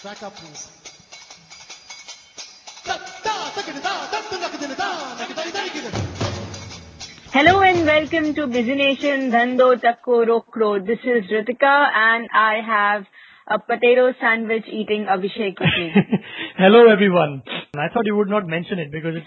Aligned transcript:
Track 0.00 0.22
up, 0.22 0.32
please. 0.34 0.66
Hello 7.32 7.60
and 7.60 7.84
welcome 7.84 8.34
to 8.34 8.46
Busy 8.46 8.76
Nation 8.76 9.30
Dhando 9.30 9.76
Takko 9.78 10.24
Rokro. 10.26 10.86
This 10.86 11.00
is 11.04 11.30
Ritika 11.30 11.90
and 11.94 12.28
I 12.34 12.60
have 12.66 13.04
a 13.46 13.58
potato 13.58 14.14
sandwich 14.18 14.64
eating 14.72 15.04
Abhishek 15.04 15.60
with 15.60 15.76
me. 15.78 15.92
Hello 16.56 16.88
everyone. 16.88 17.42
I 17.76 17.88
thought 17.92 18.06
you 18.06 18.16
would 18.16 18.28
not 18.28 18.46
mention 18.46 18.78
it 18.78 18.90
because 18.90 19.16
it 19.16 19.24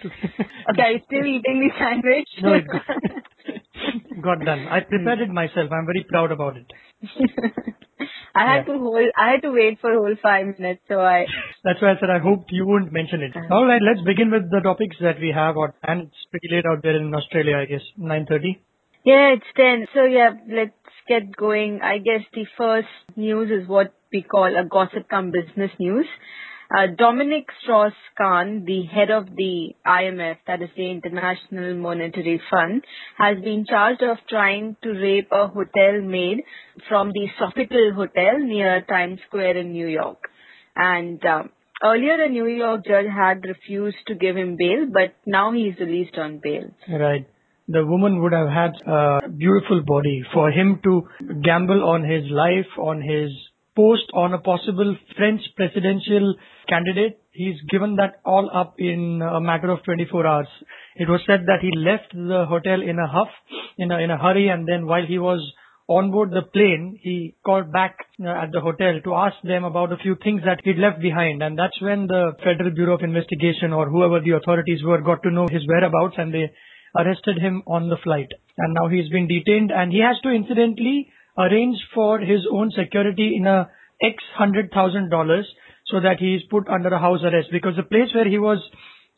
okay, 0.72 0.82
are 0.82 0.92
you 0.94 1.02
still 1.06 1.26
eating 1.26 1.60
the 1.60 1.70
sandwich? 1.78 2.30
no, 2.42 2.54
it 2.54 2.66
got, 2.68 4.40
got 4.40 4.46
done. 4.46 4.68
I 4.68 4.80
prepared 4.80 5.20
it 5.20 5.30
myself. 5.30 5.72
I'm 5.72 5.86
very 5.86 6.04
proud 6.10 6.32
about 6.32 6.56
it. 6.58 7.73
I 8.36 8.46
had 8.52 8.66
Yeah. 8.68 8.74
to 8.74 8.80
hold, 8.80 9.10
I 9.16 9.32
had 9.32 9.42
to 9.44 9.52
wait 9.52 9.80
for 9.80 9.92
a 9.94 9.98
whole 9.98 10.16
five 10.22 10.48
minutes, 10.60 10.82
so 10.88 11.00
I, 11.00 11.26
That's 11.64 11.82
why 11.82 11.92
I 11.92 12.00
said 12.00 12.10
I 12.10 12.20
hoped 12.20 12.52
you 12.52 12.66
wouldn't 12.66 12.92
mention 12.92 13.22
it. 13.22 13.36
Uh-huh. 13.36 13.54
All 13.56 13.66
right, 13.66 13.82
let's 13.82 14.02
begin 14.06 14.32
with 14.32 14.50
the 14.50 14.60
topics 14.62 14.98
that 15.02 15.20
we 15.20 15.32
have. 15.32 15.56
on- 15.58 15.74
And 15.84 16.02
it's 16.08 16.26
pretty 16.32 16.50
late 16.56 16.66
out 16.66 16.82
there 16.84 16.96
in 16.98 17.14
Australia, 17.14 17.58
I 17.58 17.66
guess. 17.66 17.84
9:30. 17.98 18.58
yeah, 19.06 19.34
it's 19.36 19.52
10. 19.56 19.88
So 19.94 20.04
yeah, 20.06 20.32
let's 20.50 20.74
get 21.08 21.36
going. 21.36 21.82
I 21.84 21.98
guess 22.00 22.22
the 22.34 22.46
first 22.58 22.88
news 23.16 23.52
is 23.52 23.68
what 23.68 23.94
we 24.12 24.22
call 24.24 24.56
a 24.62 24.64
gossip 24.64 25.08
come 25.10 25.32
business 25.32 25.72
news. 25.80 26.08
Uh, 26.74 26.88
Dominique 26.98 27.50
Strauss-Kahn, 27.62 28.64
the 28.66 28.84
head 28.92 29.12
of 29.12 29.28
the 29.36 29.76
IMF, 29.86 30.38
that 30.48 30.60
is 30.64 30.70
the 30.76 30.90
International 30.90 31.76
Monetary 31.76 32.42
Fund, 32.50 32.84
has 33.16 33.38
been 33.44 33.64
charged 33.70 34.02
of 34.02 34.18
trying 34.28 34.76
to 34.82 34.90
rape 34.90 35.28
a 35.32 35.48
hotel 35.48 36.02
maid 36.02 36.42
from 36.90 37.12
the 37.12 37.28
Sofitel 37.40 37.94
Hotel 37.94 38.40
near 38.40 38.82
Times 38.90 39.20
Square 39.28 39.58
in 39.58 39.72
New 39.72 39.86
York. 39.86 40.18
And 40.76 41.24
um, 41.26 41.52
earlier, 41.84 42.24
a 42.24 42.30
New 42.30 42.48
York 42.48 42.86
judge 42.88 43.06
had 43.06 43.46
refused 43.46 43.98
to 44.08 44.16
give 44.16 44.36
him 44.36 44.56
bail, 44.58 44.88
but 44.92 45.14
now 45.28 45.52
he's 45.52 45.78
released 45.80 46.18
on 46.18 46.40
bail. 46.42 46.72
Right. 46.90 47.28
The 47.68 47.86
woman 47.86 48.20
would 48.24 48.34
have 48.34 48.50
had 48.50 48.72
a 48.88 49.30
beautiful 49.30 49.84
body 49.86 50.24
for 50.34 50.50
him 50.50 50.80
to 50.84 51.04
gamble 51.44 51.88
on 51.88 52.04
his 52.04 52.24
life, 52.32 52.68
on 52.80 53.00
his 53.00 53.30
post 53.76 54.04
on 54.14 54.34
a 54.34 54.38
possible 54.38 54.96
French 55.18 55.42
presidential 55.56 56.36
candidate. 56.70 57.20
He's 57.32 57.60
given 57.70 57.96
that 57.96 58.22
all 58.26 58.50
up 58.54 58.76
in 58.78 59.22
a 59.22 59.42
matter 59.42 59.72
of 59.72 59.84
24 59.84 60.28
hours. 60.28 60.48
It 60.96 61.10
was 61.10 61.22
said 61.26 61.46
that 61.48 61.62
he 61.62 61.72
left 61.76 62.14
the 62.14 62.46
hotel 62.48 62.82
in 62.82 63.00
a 63.00 63.08
huff, 63.08 63.30
in 63.78 63.92
a, 63.92 64.00
in 64.00 64.12
a 64.12 64.18
hurry, 64.18 64.50
and 64.50 64.68
then 64.68 64.86
while 64.86 65.06
he 65.06 65.18
was 65.18 65.42
on 65.88 66.12
board 66.12 66.32
the 66.32 66.44
plane, 66.44 67.00
he 67.02 67.36
called 67.46 67.72
back 67.72 67.98
uh, 68.24 68.30
at 68.30 68.52
the 68.52 68.62
hotel 68.62 69.00
to 69.04 69.16
ask 69.16 69.36
them 69.44 69.64
about 69.64 69.92
a 69.92 69.98
few 69.98 70.16
things 70.24 70.42
that 70.46 70.62
he'd 70.64 70.78
left 70.78 71.02
behind. 71.02 71.44
And 71.44 71.58
that's 71.58 71.80
when 71.82 72.08
the 72.08 72.34
Federal 72.44 72.72
Bureau 72.72 72.96
of 72.96 73.02
Investigation 73.02 73.74
or 73.74 73.90
whoever 73.90 74.22
the 74.22 74.32
authorities 74.32 74.84
were 74.84 75.02
got 75.02 75.24
to 75.24 75.32
know 75.32 75.48
his 75.52 75.68
whereabouts 75.68 76.16
and 76.18 76.34
they 76.34 76.52
arrested 76.96 77.38
him 77.40 77.64
on 77.68 77.90
the 77.90 77.98
flight. 78.04 78.30
And 78.58 78.74
now 78.74 78.88
he's 78.88 79.10
been 79.10 79.28
detained 79.28 79.72
and 79.72 79.92
he 79.92 80.00
has 80.00 80.16
to 80.24 80.30
incidentally 80.30 81.12
arrange 81.38 81.78
for 81.94 82.20
his 82.20 82.42
own 82.52 82.72
security 82.72 83.36
in 83.36 83.48
a 83.48 83.70
X 84.02 84.24
hundred 84.36 84.72
thousand 84.72 85.10
dollars 85.10 85.48
so 85.88 86.00
that 86.00 86.20
he 86.20 86.36
is 86.36 86.44
put 86.50 86.68
under 86.68 86.90
a 86.90 87.00
house 87.00 87.22
arrest 87.24 87.50
because 87.52 87.76
the 87.76 87.84
place 87.84 88.14
where 88.14 88.28
he 88.28 88.38
was 88.38 88.60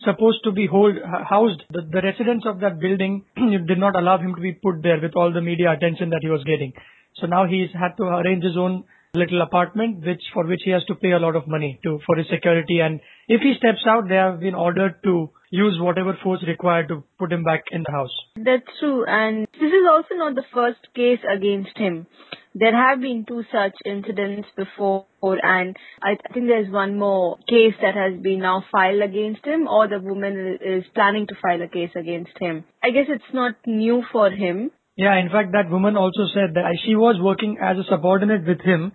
supposed 0.01 0.43
to 0.43 0.51
be 0.51 0.67
hold, 0.67 0.95
housed, 1.29 1.63
the, 1.69 1.81
the 1.81 2.01
residents 2.01 2.45
of 2.45 2.59
that 2.59 2.79
building 2.79 3.23
did 3.67 3.77
not 3.77 3.95
allow 3.95 4.17
him 4.17 4.35
to 4.35 4.41
be 4.41 4.51
put 4.53 4.81
there 4.83 4.99
with 5.01 5.15
all 5.15 5.31
the 5.31 5.41
media 5.41 5.71
attention 5.71 6.09
that 6.09 6.19
he 6.21 6.29
was 6.29 6.43
getting. 6.43 6.73
So 7.15 7.27
now 7.27 7.47
he's 7.47 7.69
had 7.73 7.95
to 7.97 8.03
arrange 8.03 8.43
his 8.43 8.57
own 8.57 8.83
little 9.15 9.41
apartment, 9.41 10.05
which 10.05 10.21
for 10.33 10.45
which 10.45 10.61
he 10.63 10.71
has 10.71 10.83
to 10.85 10.95
pay 10.95 11.11
a 11.11 11.19
lot 11.19 11.35
of 11.35 11.47
money 11.47 11.79
to 11.83 11.99
for 12.05 12.15
his 12.15 12.27
security. 12.29 12.79
And 12.79 12.99
if 13.27 13.41
he 13.41 13.53
steps 13.57 13.85
out, 13.87 14.07
they 14.07 14.15
have 14.15 14.39
been 14.39 14.55
ordered 14.55 15.01
to 15.03 15.29
use 15.49 15.77
whatever 15.79 16.17
force 16.21 16.43
required 16.47 16.87
to 16.89 17.03
put 17.17 17.31
him 17.31 17.43
back 17.43 17.63
in 17.71 17.83
the 17.85 17.91
house. 17.91 18.15
That's 18.35 18.63
true, 18.79 19.05
and 19.07 19.47
this 19.53 19.71
is 19.71 19.85
also 19.89 20.15
not 20.15 20.35
the 20.35 20.43
first 20.53 20.79
case 20.93 21.19
against 21.31 21.77
him. 21.77 22.07
There 22.53 22.75
have 22.75 23.01
been 23.01 23.25
two 23.27 23.43
such 23.51 23.73
incidents 23.85 24.47
before, 24.55 25.05
and 25.21 25.75
I 26.01 26.15
think 26.33 26.47
there's 26.47 26.71
one 26.71 26.97
more 26.97 27.37
case 27.49 27.75
that 27.81 27.95
has 27.95 28.21
been 28.21 28.39
now 28.39 28.63
filed 28.71 29.01
against 29.01 29.45
him, 29.45 29.67
or 29.67 29.87
the 29.87 29.99
woman 29.99 30.57
is 30.61 30.85
planning 30.93 31.27
to 31.27 31.35
file 31.41 31.61
a 31.61 31.67
case 31.67 31.91
against 31.95 32.31
him. 32.39 32.63
I 32.81 32.91
guess 32.91 33.07
it's 33.09 33.33
not 33.33 33.55
new 33.65 34.03
for 34.11 34.29
him. 34.29 34.71
Yeah, 34.97 35.19
in 35.19 35.29
fact, 35.29 35.51
that 35.51 35.69
woman 35.69 35.97
also 35.97 36.27
said 36.33 36.53
that 36.53 36.77
she 36.85 36.95
was 36.95 37.17
working 37.21 37.57
as 37.61 37.77
a 37.77 37.83
subordinate 37.89 38.47
with 38.47 38.61
him 38.61 38.93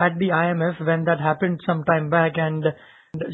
at 0.00 0.18
the 0.18 0.28
IMF 0.28 0.84
when 0.86 1.04
that 1.04 1.20
happened 1.20 1.60
some 1.66 1.84
time 1.84 2.10
back, 2.10 2.32
and 2.36 2.64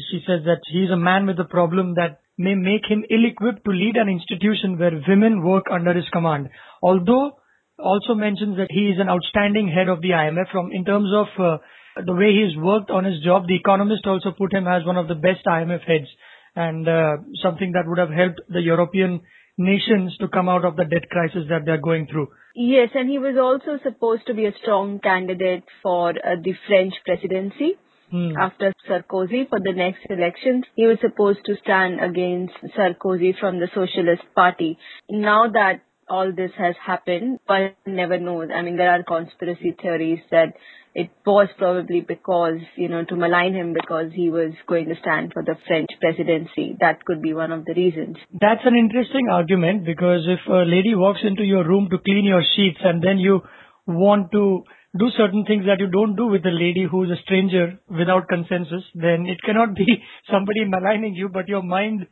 she 0.09 0.23
says 0.25 0.43
that 0.45 0.61
he's 0.71 0.89
a 0.89 0.97
man 0.97 1.25
with 1.25 1.39
a 1.39 1.45
problem 1.45 1.95
that 1.95 2.19
may 2.37 2.55
make 2.55 2.85
him 2.89 3.03
ill-equipped 3.09 3.63
to 3.65 3.71
lead 3.71 3.95
an 3.95 4.09
institution 4.09 4.77
where 4.77 5.01
women 5.07 5.43
work 5.43 5.65
under 5.71 5.93
his 5.93 6.09
command. 6.11 6.49
Although 6.81 7.37
also 7.79 8.13
mentions 8.13 8.57
that 8.57 8.71
he 8.71 8.89
is 8.89 8.99
an 8.99 9.09
outstanding 9.09 9.67
head 9.67 9.89
of 9.89 10.01
the 10.01 10.09
IMF 10.09 10.51
from 10.51 10.71
in 10.71 10.85
terms 10.85 11.09
of 11.13 11.27
uh, 11.39 11.57
the 12.05 12.13
way 12.13 12.31
he's 12.31 12.57
worked 12.57 12.89
on 12.89 13.05
his 13.05 13.21
job. 13.23 13.47
The 13.47 13.55
Economist 13.55 14.05
also 14.05 14.31
put 14.31 14.53
him 14.53 14.67
as 14.67 14.85
one 14.85 14.97
of 14.97 15.07
the 15.07 15.15
best 15.15 15.45
IMF 15.47 15.83
heads 15.87 16.07
and 16.55 16.87
uh, 16.87 17.17
something 17.41 17.73
that 17.73 17.83
would 17.87 17.97
have 17.97 18.09
helped 18.09 18.41
the 18.49 18.61
European 18.61 19.21
nations 19.57 20.15
to 20.19 20.27
come 20.27 20.49
out 20.49 20.65
of 20.65 20.75
the 20.75 20.85
debt 20.85 21.09
crisis 21.09 21.43
that 21.49 21.65
they're 21.65 21.81
going 21.81 22.07
through. 22.07 22.27
Yes, 22.55 22.89
and 22.93 23.09
he 23.09 23.17
was 23.19 23.35
also 23.37 23.79
supposed 23.83 24.27
to 24.27 24.33
be 24.33 24.45
a 24.45 24.53
strong 24.61 24.99
candidate 24.99 25.63
for 25.81 26.09
uh, 26.09 26.35
the 26.43 26.53
French 26.67 26.93
presidency. 27.05 27.73
Hmm. 28.11 28.37
after 28.37 28.71
Sarkozy 28.87 29.49
for 29.49 29.59
the 29.59 29.73
next 29.73 30.05
elections, 30.11 30.65
He 30.75 30.85
was 30.85 30.99
supposed 31.01 31.39
to 31.45 31.55
stand 31.63 31.99
against 31.99 32.53
Sarkozy 32.77 33.33
from 33.39 33.59
the 33.59 33.67
Socialist 33.73 34.21
Party. 34.35 34.77
Now 35.09 35.47
that 35.51 35.81
all 36.07 36.31
this 36.31 36.51
has 36.57 36.75
happened, 36.85 37.39
one 37.47 37.71
never 37.85 38.19
knows. 38.19 38.49
I 38.55 38.61
mean, 38.61 38.77
there 38.77 38.91
are 38.91 39.03
conspiracy 39.03 39.75
theories 39.81 40.19
that 40.29 40.53
it 40.95 41.09
was 41.25 41.49
probably 41.57 41.99
because, 41.99 42.59
you 42.77 42.87
know, 42.87 43.03
to 43.03 43.15
malign 43.17 43.53
him 43.53 43.73
because 43.73 44.11
he 44.13 44.29
was 44.29 44.53
going 44.65 44.87
to 44.87 44.95
stand 45.01 45.33
for 45.33 45.43
the 45.43 45.55
French 45.67 45.89
presidency. 45.99 46.77
That 46.79 47.03
could 47.03 47.21
be 47.21 47.33
one 47.33 47.51
of 47.51 47.65
the 47.65 47.73
reasons. 47.73 48.15
That's 48.31 48.61
an 48.63 48.77
interesting 48.77 49.27
argument 49.29 49.85
because 49.85 50.25
if 50.25 50.39
a 50.47 50.63
lady 50.63 50.95
walks 50.95 51.19
into 51.23 51.43
your 51.43 51.67
room 51.67 51.89
to 51.91 51.97
clean 51.97 52.23
your 52.23 52.43
sheets 52.55 52.79
and 52.81 53.03
then 53.03 53.17
you 53.17 53.41
want 53.85 54.31
to 54.31 54.63
do 54.97 55.09
certain 55.17 55.43
things 55.43 55.65
that 55.65 55.81
you 55.81 55.87
don't 55.87 56.15
do 56.15 56.27
with 56.27 56.45
a 56.45 56.49
lady 56.63 56.87
who's 56.89 57.11
a 57.11 57.21
stranger 57.23 57.77
without 57.89 58.29
consensus, 58.29 58.83
then 58.95 59.25
it 59.27 59.41
cannot 59.43 59.75
be 59.75 59.85
somebody 60.31 60.63
maligning 60.63 61.13
you, 61.13 61.27
but 61.27 61.49
your 61.49 61.61
mind 61.61 62.07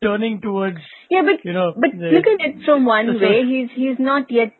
turning 0.00 0.40
towards, 0.40 0.78
Yeah, 1.10 1.22
but 1.22 1.44
you 1.44 1.52
know, 1.52 1.72
but 1.74 1.90
the- 1.98 2.14
look 2.14 2.26
at 2.28 2.46
it 2.46 2.64
from 2.64 2.86
one 2.86 3.20
way. 3.20 3.42
He's 3.44 3.70
he's 3.74 3.98
not 3.98 4.30
yet 4.30 4.52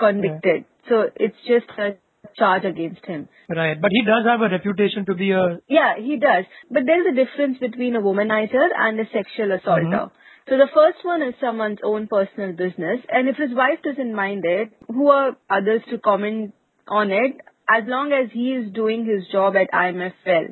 convicted, 0.00 0.64
so 0.88 1.10
it's 1.14 1.36
just 1.46 1.66
a 1.78 1.96
charge 2.38 2.64
against 2.64 3.04
him. 3.04 3.28
right. 3.48 3.80
But 3.80 3.90
he 3.90 4.02
does 4.04 4.24
have 4.26 4.40
a 4.40 4.48
reputation 4.48 5.04
to 5.06 5.14
be 5.14 5.32
a, 5.32 5.58
Yeah, 5.68 5.94
he 5.98 6.16
does. 6.16 6.44
But 6.70 6.84
there's 6.86 7.06
a 7.06 7.14
difference 7.14 7.58
between 7.58 7.96
a 7.96 8.00
womanizer 8.00 8.68
and 8.76 9.00
a 9.00 9.06
sexual 9.12 9.52
assaulter. 9.52 10.04
Mhm. 10.06 10.10
So 10.48 10.56
the 10.56 10.68
first 10.74 11.04
one 11.04 11.22
is 11.22 11.34
someone's 11.40 11.80
own 11.82 12.06
personal 12.06 12.52
business, 12.52 13.00
and 13.10 13.28
if 13.28 13.36
his 13.36 13.52
wife 13.52 13.82
doesn't 13.82 14.14
mind 14.14 14.46
it, 14.46 14.70
who 14.88 15.10
are 15.10 15.36
others 15.50 15.82
to 15.90 15.98
comment 15.98 16.54
on 16.88 17.10
it? 17.10 17.36
As 17.70 17.84
long 17.86 18.12
as 18.12 18.30
he 18.32 18.54
is 18.54 18.70
doing 18.72 19.04
his 19.04 19.28
job 19.28 19.56
at 19.56 19.70
IMF 19.72 20.14
well, 20.24 20.46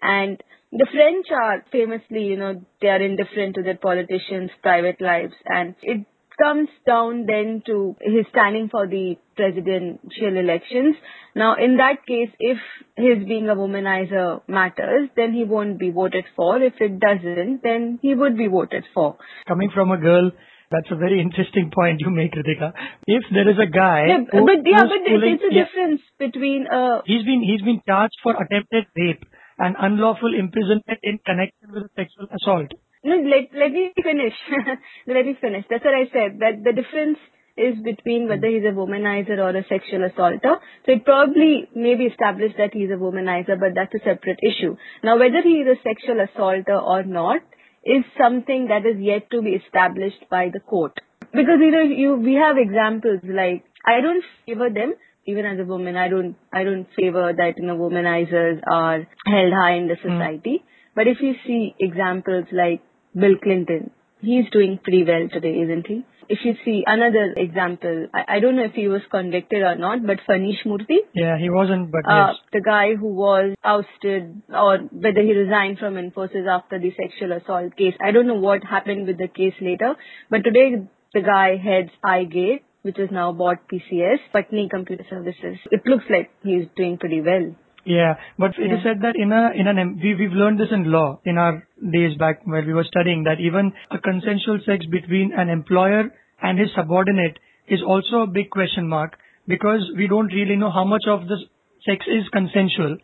and 0.00 0.40
the 0.70 0.86
French 0.92 1.26
are 1.30 1.64
famously, 1.72 2.22
you 2.24 2.36
know, 2.36 2.64
they 2.80 2.88
are 2.88 3.02
indifferent 3.02 3.56
to 3.56 3.62
their 3.62 3.76
politicians' 3.76 4.52
private 4.62 5.00
lives, 5.00 5.34
and 5.44 5.74
it 5.82 6.06
comes 6.40 6.68
down 6.86 7.26
then 7.26 7.62
to 7.66 7.96
his 8.00 8.26
standing 8.30 8.68
for 8.68 8.86
the 8.86 9.16
presidential 9.36 10.36
elections. 10.36 10.96
Now, 11.34 11.54
in 11.56 11.76
that 11.78 12.04
case, 12.06 12.30
if 12.38 12.58
his 12.96 13.24
being 13.26 13.48
a 13.48 13.54
womanizer 13.56 14.42
matters, 14.48 15.08
then 15.16 15.32
he 15.32 15.44
won't 15.44 15.78
be 15.78 15.90
voted 15.90 16.24
for. 16.36 16.60
If 16.60 16.74
it 16.80 16.98
doesn't, 17.00 17.60
then 17.62 17.98
he 18.02 18.14
would 18.14 18.36
be 18.36 18.48
voted 18.48 18.84
for. 18.94 19.16
coming 19.48 19.70
from 19.74 19.90
a 19.90 19.98
girl, 19.98 20.30
that's 20.70 20.90
a 20.90 20.96
very 20.96 21.20
interesting 21.20 21.70
point 21.74 22.00
you 22.00 22.10
make, 22.10 22.32
Ritika. 22.32 22.72
If 23.06 23.24
there 23.32 23.48
is 23.48 23.58
a 23.58 23.66
guy 23.66 24.06
Yeah, 24.06 24.18
who- 24.30 24.46
but 24.46 24.64
yeah, 24.64 24.84
but 24.92 25.04
pulling- 25.06 25.36
there's 25.38 25.50
a 25.50 25.54
yeah. 25.54 25.64
difference 25.64 26.02
between 26.18 26.66
uh 26.66 27.02
He's 27.04 27.24
been 27.24 27.42
he's 27.42 27.62
been 27.62 27.80
charged 27.86 28.16
for 28.22 28.32
attempted 28.44 28.86
rape 28.96 29.24
and 29.58 29.76
unlawful 29.78 30.34
imprisonment 30.34 30.98
in 31.02 31.18
connection 31.18 31.72
with 31.74 31.84
a 31.84 31.90
sexual 31.94 32.26
assault. 32.38 32.72
No, 33.04 33.16
let 33.16 33.50
let 33.54 33.72
me 33.72 33.92
finish. 34.02 34.34
let 35.06 35.26
me 35.26 35.36
finish. 35.40 35.64
That's 35.68 35.84
what 35.84 35.94
I 35.94 36.04
said. 36.12 36.38
That 36.38 36.62
the 36.64 36.72
difference 36.72 37.18
is 37.56 37.74
between 37.84 38.28
whether 38.28 38.46
he's 38.46 38.64
a 38.64 38.72
womanizer 38.72 39.38
or 39.38 39.50
a 39.50 39.64
sexual 39.68 40.04
assaulter. 40.04 40.56
So 40.86 40.92
it 40.92 41.04
probably 41.04 41.68
may 41.74 41.96
be 41.96 42.04
established 42.04 42.56
that 42.58 42.72
he's 42.72 42.90
a 42.90 43.00
womanizer, 43.00 43.58
but 43.60 43.74
that's 43.74 43.94
a 43.94 44.04
separate 44.04 44.38
issue. 44.42 44.76
Now, 45.02 45.18
whether 45.18 45.42
he 45.42 45.60
is 45.60 45.76
a 45.76 45.82
sexual 45.82 46.20
assaulter 46.20 46.78
or 46.78 47.02
not 47.02 47.42
is 47.84 48.04
something 48.16 48.68
that 48.68 48.86
is 48.86 48.98
yet 48.98 49.30
to 49.32 49.42
be 49.42 49.50
established 49.50 50.24
by 50.30 50.48
the 50.52 50.60
court. 50.60 50.98
Because 51.32 51.60
you 51.60 51.70
know, 51.70 51.82
you 51.82 52.14
we 52.16 52.34
have 52.34 52.56
examples 52.56 53.20
like 53.24 53.64
I 53.84 54.00
don't 54.00 54.24
favor 54.46 54.70
them, 54.70 54.94
even 55.26 55.46
as 55.46 55.58
a 55.58 55.64
woman, 55.64 55.96
I 55.96 56.08
don't, 56.08 56.36
I 56.52 56.64
don't 56.64 56.86
favor 56.96 57.32
that, 57.32 57.54
you 57.56 57.66
know, 57.66 57.76
womanizers 57.76 58.60
are 58.70 59.06
held 59.24 59.52
high 59.52 59.74
in 59.74 59.88
the 59.88 59.96
society. 59.96 60.62
Mm. 60.62 60.66
But 60.94 61.06
if 61.06 61.18
you 61.20 61.34
see 61.46 61.74
examples 61.78 62.44
like 62.52 62.82
Bill 63.14 63.36
Clinton, 63.42 63.90
he's 64.20 64.48
doing 64.50 64.78
pretty 64.82 65.04
well 65.04 65.28
today, 65.32 65.60
isn't 65.60 65.86
he? 65.86 66.04
If 66.28 66.38
you 66.44 66.54
see 66.64 66.84
another 66.86 67.34
example, 67.36 68.06
I, 68.14 68.36
I 68.36 68.40
don't 68.40 68.56
know 68.56 68.64
if 68.64 68.72
he 68.72 68.88
was 68.88 69.02
convicted 69.10 69.62
or 69.62 69.74
not, 69.74 70.06
but 70.06 70.18
Phaneesh 70.26 70.64
Murthy. 70.64 70.98
Yeah, 71.14 71.36
he 71.36 71.50
wasn't, 71.50 71.90
but 71.90 72.08
uh, 72.08 72.28
yes. 72.28 72.36
The 72.52 72.60
guy 72.60 72.94
who 72.94 73.08
was 73.08 73.54
ousted 73.62 74.40
or 74.48 74.78
whether 74.78 75.20
he 75.20 75.34
resigned 75.34 75.78
from 75.78 75.94
Infosys 75.94 76.48
after 76.48 76.78
the 76.78 76.92
sexual 76.96 77.32
assault 77.32 77.76
case. 77.76 77.94
I 78.00 78.12
don't 78.12 78.26
know 78.26 78.40
what 78.48 78.64
happened 78.64 79.06
with 79.06 79.18
the 79.18 79.28
case 79.28 79.54
later, 79.60 79.94
but 80.30 80.44
today 80.44 80.86
the 81.12 81.20
guy 81.20 81.56
heads 81.56 81.90
iGate, 82.04 82.62
which 82.82 82.98
is 82.98 83.10
now 83.10 83.32
bought 83.32 83.68
PCS, 83.68 84.18
Patni 84.34 84.70
Computer 84.70 85.04
Services. 85.10 85.58
It 85.70 85.82
looks 85.84 86.04
like 86.08 86.30
he's 86.42 86.66
doing 86.76 86.96
pretty 86.98 87.20
well. 87.20 87.54
Yeah, 87.84 88.14
but 88.38 88.52
yeah. 88.58 88.66
it 88.66 88.72
is 88.74 88.80
said 88.84 89.02
that 89.02 89.16
in 89.16 89.32
a 89.32 89.50
in 89.58 89.66
an 89.66 89.98
we 90.00 90.14
we've 90.14 90.32
learned 90.32 90.60
this 90.60 90.70
in 90.70 90.90
law 90.92 91.18
in 91.24 91.36
our 91.36 91.66
days 91.92 92.16
back 92.16 92.46
where 92.46 92.62
we 92.62 92.72
were 92.72 92.84
studying 92.84 93.24
that 93.24 93.40
even 93.40 93.72
a 93.90 93.98
consensual 93.98 94.60
sex 94.64 94.86
between 94.86 95.32
an 95.32 95.48
employer 95.48 96.14
and 96.40 96.58
his 96.58 96.68
subordinate 96.76 97.38
is 97.66 97.82
also 97.84 98.22
a 98.22 98.26
big 98.28 98.50
question 98.50 98.88
mark 98.88 99.18
because 99.48 99.82
we 99.96 100.06
don't 100.06 100.32
really 100.32 100.54
know 100.54 100.70
how 100.70 100.84
much 100.84 101.04
of 101.08 101.26
the 101.26 101.36
sex 101.84 102.06
is 102.06 102.28
consensual. 102.32 102.98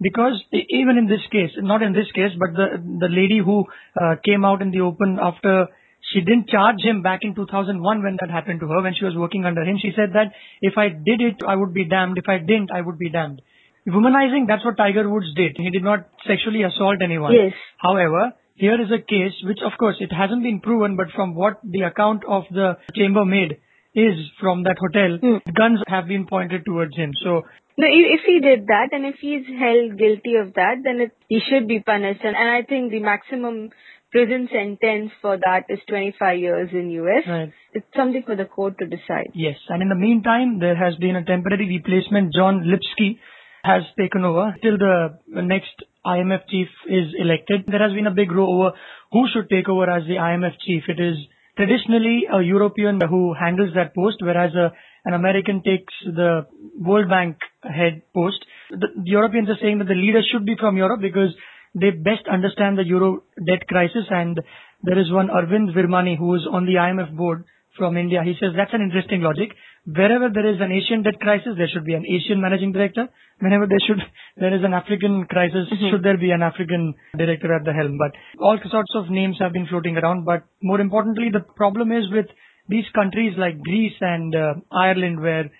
Because 0.00 0.42
even 0.52 0.98
in 0.98 1.06
this 1.06 1.22
case 1.30 1.52
not 1.58 1.82
in 1.82 1.92
this 1.92 2.10
case 2.10 2.34
but 2.36 2.54
the 2.54 2.82
the 3.06 3.08
lady 3.08 3.38
who 3.38 3.64
uh, 3.94 4.16
came 4.24 4.44
out 4.44 4.62
in 4.62 4.72
the 4.72 4.80
open 4.80 5.18
after 5.22 5.68
she 6.12 6.20
didn't 6.20 6.48
charge 6.48 6.82
him 6.82 7.02
back 7.02 7.20
in 7.22 7.36
2001 7.36 8.02
when 8.02 8.16
that 8.20 8.30
happened 8.30 8.58
to 8.60 8.66
her 8.66 8.82
when 8.82 8.94
she 8.94 9.04
was 9.04 9.14
working 9.14 9.44
under 9.44 9.62
him 9.62 9.78
she 9.80 9.92
said 9.96 10.12
that 10.12 10.34
if 10.60 10.76
i 10.76 10.88
did 10.88 11.22
it 11.22 11.36
i 11.46 11.56
would 11.56 11.72
be 11.72 11.84
damned. 11.84 12.18
If 12.18 12.28
i 12.28 12.38
didn't 12.38 12.70
i 12.72 12.80
would 12.80 12.98
be 12.98 13.08
damned 13.08 13.40
womanizing, 13.88 14.46
that's 14.48 14.64
what 14.64 14.76
Tiger 14.76 15.08
Woods 15.08 15.32
did. 15.34 15.56
He 15.56 15.70
did 15.70 15.82
not 15.82 16.08
sexually 16.26 16.62
assault 16.62 16.98
anyone. 17.02 17.32
Yes. 17.32 17.52
However, 17.78 18.32
here 18.54 18.80
is 18.80 18.88
a 18.90 19.02
case 19.02 19.34
which, 19.44 19.58
of 19.64 19.72
course, 19.78 19.96
it 20.00 20.12
hasn't 20.12 20.42
been 20.42 20.60
proven, 20.60 20.96
but 20.96 21.08
from 21.14 21.34
what 21.34 21.60
the 21.64 21.82
account 21.82 22.22
of 22.28 22.44
the 22.50 22.76
chambermaid 22.94 23.58
is 23.94 24.14
from 24.40 24.64
that 24.64 24.76
hotel, 24.78 25.18
mm. 25.18 25.40
guns 25.54 25.80
have 25.88 26.06
been 26.06 26.26
pointed 26.26 26.64
towards 26.64 26.96
him. 26.96 27.12
So 27.22 27.42
no, 27.76 27.86
if 27.90 28.20
he 28.24 28.40
did 28.40 28.68
that 28.68 28.90
and 28.92 29.04
if 29.04 29.16
he's 29.20 29.46
held 29.46 29.98
guilty 29.98 30.36
of 30.36 30.54
that, 30.54 30.82
then 30.84 31.00
it, 31.00 31.12
he 31.28 31.40
should 31.40 31.66
be 31.66 31.80
punished. 31.80 32.20
And, 32.22 32.36
and 32.36 32.48
I 32.48 32.62
think 32.62 32.92
the 32.92 33.00
maximum 33.00 33.70
prison 34.12 34.48
sentence 34.52 35.10
for 35.20 35.36
that 35.36 35.66
is 35.68 35.80
25 35.88 36.38
years 36.38 36.70
in 36.72 36.90
US. 36.90 37.26
Right. 37.26 37.52
It's 37.72 37.86
something 37.96 38.22
for 38.24 38.36
the 38.36 38.44
court 38.44 38.78
to 38.78 38.86
decide. 38.86 39.34
Yes. 39.34 39.56
And 39.68 39.82
in 39.82 39.88
the 39.88 39.98
meantime, 39.98 40.60
there 40.60 40.76
has 40.76 40.94
been 40.96 41.16
a 41.16 41.24
temporary 41.24 41.66
replacement, 41.66 42.32
John 42.32 42.62
Lipsky, 42.62 43.18
has 43.64 43.82
taken 43.98 44.24
over 44.24 44.54
till 44.62 44.76
the 44.76 45.18
next 45.42 45.72
IMF 46.04 46.46
chief 46.50 46.68
is 46.86 47.14
elected. 47.18 47.64
There 47.66 47.80
has 47.82 47.94
been 47.94 48.06
a 48.06 48.14
big 48.14 48.30
row 48.30 48.46
over 48.46 48.72
who 49.10 49.26
should 49.32 49.48
take 49.48 49.68
over 49.68 49.88
as 49.90 50.04
the 50.04 50.20
IMF 50.20 50.52
chief. 50.66 50.82
It 50.88 51.00
is 51.00 51.16
traditionally 51.56 52.24
a 52.30 52.42
European 52.42 53.00
who 53.00 53.32
handles 53.32 53.70
that 53.74 53.94
post, 53.94 54.18
whereas 54.20 54.52
a, 54.54 54.72
an 55.06 55.14
American 55.14 55.62
takes 55.62 55.94
the 56.04 56.46
World 56.78 57.08
Bank 57.08 57.38
head 57.62 58.02
post. 58.14 58.44
The, 58.70 58.88
the 59.02 59.10
Europeans 59.10 59.48
are 59.48 59.58
saying 59.62 59.78
that 59.78 59.88
the 59.88 59.94
leader 59.94 60.20
should 60.30 60.44
be 60.44 60.56
from 60.60 60.76
Europe 60.76 61.00
because 61.00 61.34
they 61.74 61.90
best 61.90 62.28
understand 62.30 62.78
the 62.78 62.84
euro 62.84 63.22
debt 63.46 63.66
crisis 63.66 64.04
and 64.10 64.40
there 64.82 64.98
is 64.98 65.10
one 65.10 65.28
Arvind 65.28 65.74
Virmani 65.74 66.16
who 66.18 66.34
is 66.34 66.42
on 66.50 66.66
the 66.66 66.74
IMF 66.74 67.16
board 67.16 67.44
from 67.78 67.96
India. 67.96 68.20
He 68.22 68.34
says 68.38 68.50
that's 68.56 68.74
an 68.74 68.82
interesting 68.82 69.22
logic. 69.22 69.50
Wherever 69.86 70.30
there 70.32 70.48
is 70.48 70.60
an 70.60 70.72
Asian 70.72 71.02
debt 71.02 71.20
crisis, 71.20 71.54
there 71.58 71.68
should 71.68 71.84
be 71.84 71.92
an 71.92 72.06
Asian 72.06 72.40
managing 72.40 72.72
director. 72.72 73.08
Whenever 73.40 73.66
there 73.66 73.82
should, 73.86 74.00
there 74.36 74.54
is 74.54 74.64
an 74.64 74.72
African 74.72 75.26
crisis, 75.28 75.68
mm-hmm. 75.68 75.90
should 75.90 76.02
there 76.02 76.16
be 76.16 76.30
an 76.30 76.42
African 76.42 76.94
director 77.16 77.52
at 77.52 77.64
the 77.64 77.72
helm? 77.72 77.98
But 77.98 78.12
all 78.40 78.58
sorts 78.70 78.92
of 78.94 79.10
names 79.10 79.36
have 79.40 79.52
been 79.52 79.66
floating 79.66 79.98
around. 79.98 80.24
But 80.24 80.44
more 80.62 80.80
importantly, 80.80 81.28
the 81.32 81.44
problem 81.56 81.92
is 81.92 82.04
with 82.10 82.26
these 82.68 82.84
countries 82.94 83.34
like 83.36 83.60
Greece 83.60 83.96
and 84.00 84.34
uh, 84.34 84.54
Ireland, 84.72 85.20
where, 85.20 85.50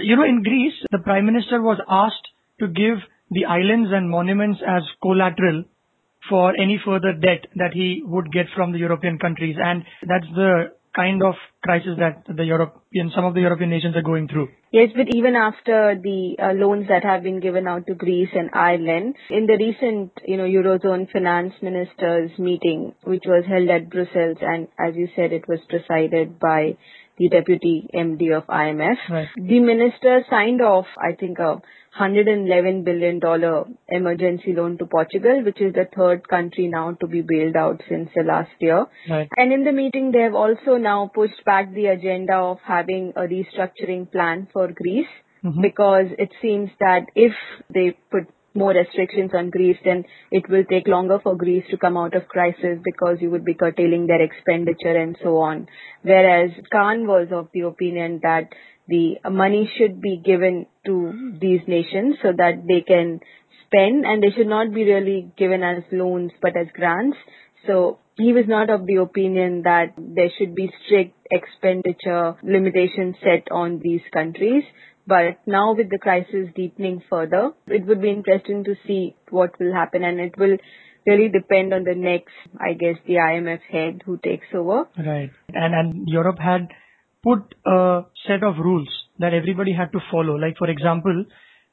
you 0.00 0.14
know, 0.14 0.24
in 0.24 0.44
Greece, 0.44 0.78
the 0.92 0.98
prime 0.98 1.26
minister 1.26 1.60
was 1.60 1.80
asked 1.88 2.28
to 2.60 2.68
give 2.68 2.98
the 3.32 3.46
islands 3.46 3.90
and 3.92 4.08
monuments 4.08 4.60
as 4.62 4.82
collateral 5.02 5.64
for 6.28 6.54
any 6.56 6.80
further 6.84 7.12
debt 7.12 7.46
that 7.56 7.72
he 7.72 8.02
would 8.04 8.32
get 8.32 8.46
from 8.54 8.72
the 8.72 8.78
European 8.78 9.18
countries. 9.18 9.56
And 9.58 9.82
that's 10.06 10.26
the 10.34 10.72
kind 10.96 11.22
of 11.22 11.34
crisis 11.62 11.98
that 11.98 12.24
the 12.26 12.44
European, 12.44 13.12
some 13.14 13.26
of 13.26 13.34
the 13.34 13.40
European 13.40 13.70
nations 13.70 13.94
are 13.94 14.02
going 14.02 14.26
through. 14.28 14.48
Yes, 14.72 14.88
but 14.96 15.14
even 15.14 15.36
after 15.36 15.94
the 16.02 16.36
uh, 16.42 16.52
loans 16.52 16.88
that 16.88 17.04
have 17.04 17.22
been 17.22 17.40
given 17.40 17.68
out 17.68 17.86
to 17.86 17.94
Greece 17.94 18.30
and 18.34 18.50
Ireland, 18.54 19.14
in 19.30 19.46
the 19.46 19.56
recent, 19.58 20.12
you 20.26 20.36
know, 20.36 20.44
Eurozone 20.44 21.10
finance 21.12 21.52
ministers 21.62 22.30
meeting, 22.38 22.94
which 23.04 23.24
was 23.26 23.44
held 23.46 23.68
at 23.68 23.90
Brussels, 23.90 24.38
and 24.40 24.68
as 24.78 24.96
you 24.96 25.08
said, 25.14 25.32
it 25.32 25.46
was 25.46 25.60
presided 25.68 26.40
by 26.40 26.76
the 27.18 27.28
deputy 27.28 27.88
MD 27.94 28.36
of 28.36 28.46
IMF. 28.46 28.96
Right. 29.10 29.28
The 29.36 29.60
minister 29.60 30.24
signed 30.28 30.60
off, 30.60 30.86
I 30.98 31.14
think, 31.18 31.38
a 31.38 31.60
$111 31.98 32.84
billion 32.84 33.20
emergency 33.88 34.52
loan 34.54 34.78
to 34.78 34.86
Portugal, 34.86 35.42
which 35.44 35.60
is 35.60 35.74
the 35.74 35.86
third 35.96 36.28
country 36.28 36.68
now 36.68 36.92
to 37.00 37.06
be 37.06 37.22
bailed 37.22 37.56
out 37.56 37.82
since 37.88 38.10
the 38.14 38.22
last 38.22 38.50
year. 38.60 38.86
Right. 39.08 39.28
And 39.36 39.52
in 39.52 39.64
the 39.64 39.72
meeting, 39.72 40.12
they 40.12 40.20
have 40.20 40.34
also 40.34 40.76
now 40.76 41.10
pushed 41.14 41.44
back 41.44 41.72
the 41.72 41.86
agenda 41.86 42.34
of 42.34 42.58
having 42.64 43.12
a 43.16 43.22
restructuring 43.22 44.10
plan 44.10 44.48
for 44.52 44.68
Greece. 44.72 45.06
Mm-hmm. 45.44 45.60
Because 45.60 46.06
it 46.18 46.30
seems 46.42 46.70
that 46.80 47.06
if 47.14 47.32
they 47.72 47.96
put 48.10 48.26
more 48.56 48.72
restrictions 48.72 49.30
on 49.34 49.50
Greece, 49.50 49.76
then 49.84 50.04
it 50.30 50.48
will 50.48 50.64
take 50.64 50.88
longer 50.88 51.20
for 51.22 51.36
Greece 51.36 51.64
to 51.70 51.76
come 51.76 51.96
out 51.96 52.14
of 52.14 52.26
crisis 52.26 52.78
because 52.82 53.18
you 53.20 53.30
would 53.30 53.44
be 53.44 53.54
curtailing 53.54 54.06
their 54.06 54.22
expenditure 54.22 54.96
and 54.96 55.16
so 55.22 55.36
on. 55.38 55.68
Whereas 56.02 56.50
Khan 56.72 57.06
was 57.06 57.28
of 57.30 57.48
the 57.52 57.60
opinion 57.60 58.20
that 58.22 58.48
the 58.88 59.16
money 59.30 59.70
should 59.76 60.00
be 60.00 60.20
given 60.24 60.66
to 60.84 61.36
these 61.40 61.60
nations 61.66 62.16
so 62.22 62.32
that 62.36 62.62
they 62.68 62.82
can 62.82 63.20
spend 63.66 64.04
and 64.04 64.22
they 64.22 64.30
should 64.36 64.46
not 64.46 64.72
be 64.72 64.84
really 64.84 65.32
given 65.36 65.62
as 65.62 65.82
loans 65.92 66.32
but 66.40 66.56
as 66.56 66.68
grants. 66.74 67.16
So 67.66 67.98
he 68.16 68.32
was 68.32 68.44
not 68.46 68.70
of 68.70 68.86
the 68.86 68.96
opinion 68.96 69.62
that 69.62 69.94
there 69.98 70.30
should 70.38 70.54
be 70.54 70.70
strict 70.84 71.16
expenditure 71.30 72.36
limitations 72.42 73.16
set 73.22 73.50
on 73.50 73.80
these 73.82 74.02
countries. 74.12 74.62
But 75.06 75.38
now 75.46 75.74
with 75.74 75.90
the 75.90 75.98
crisis 75.98 76.48
deepening 76.54 77.02
further, 77.08 77.52
it 77.66 77.86
would 77.86 78.02
be 78.02 78.10
interesting 78.10 78.64
to 78.64 78.74
see 78.86 79.14
what 79.30 79.58
will 79.60 79.72
happen 79.72 80.02
and 80.02 80.18
it 80.18 80.36
will 80.36 80.56
really 81.06 81.28
depend 81.28 81.72
on 81.72 81.84
the 81.84 81.94
next, 81.94 82.34
I 82.58 82.72
guess, 82.72 82.96
the 83.06 83.14
IMF 83.14 83.60
head 83.70 84.02
who 84.04 84.18
takes 84.18 84.46
over. 84.52 84.88
Right. 84.98 85.30
And, 85.52 85.74
and 85.74 86.08
Europe 86.08 86.38
had 86.40 86.68
put 87.26 87.54
a 87.66 88.02
set 88.28 88.42
of 88.44 88.58
rules 88.58 88.88
that 89.18 89.34
everybody 89.34 89.72
had 89.72 89.90
to 89.92 90.00
follow. 90.10 90.34
Like, 90.34 90.56
for 90.58 90.70
example, 90.70 91.24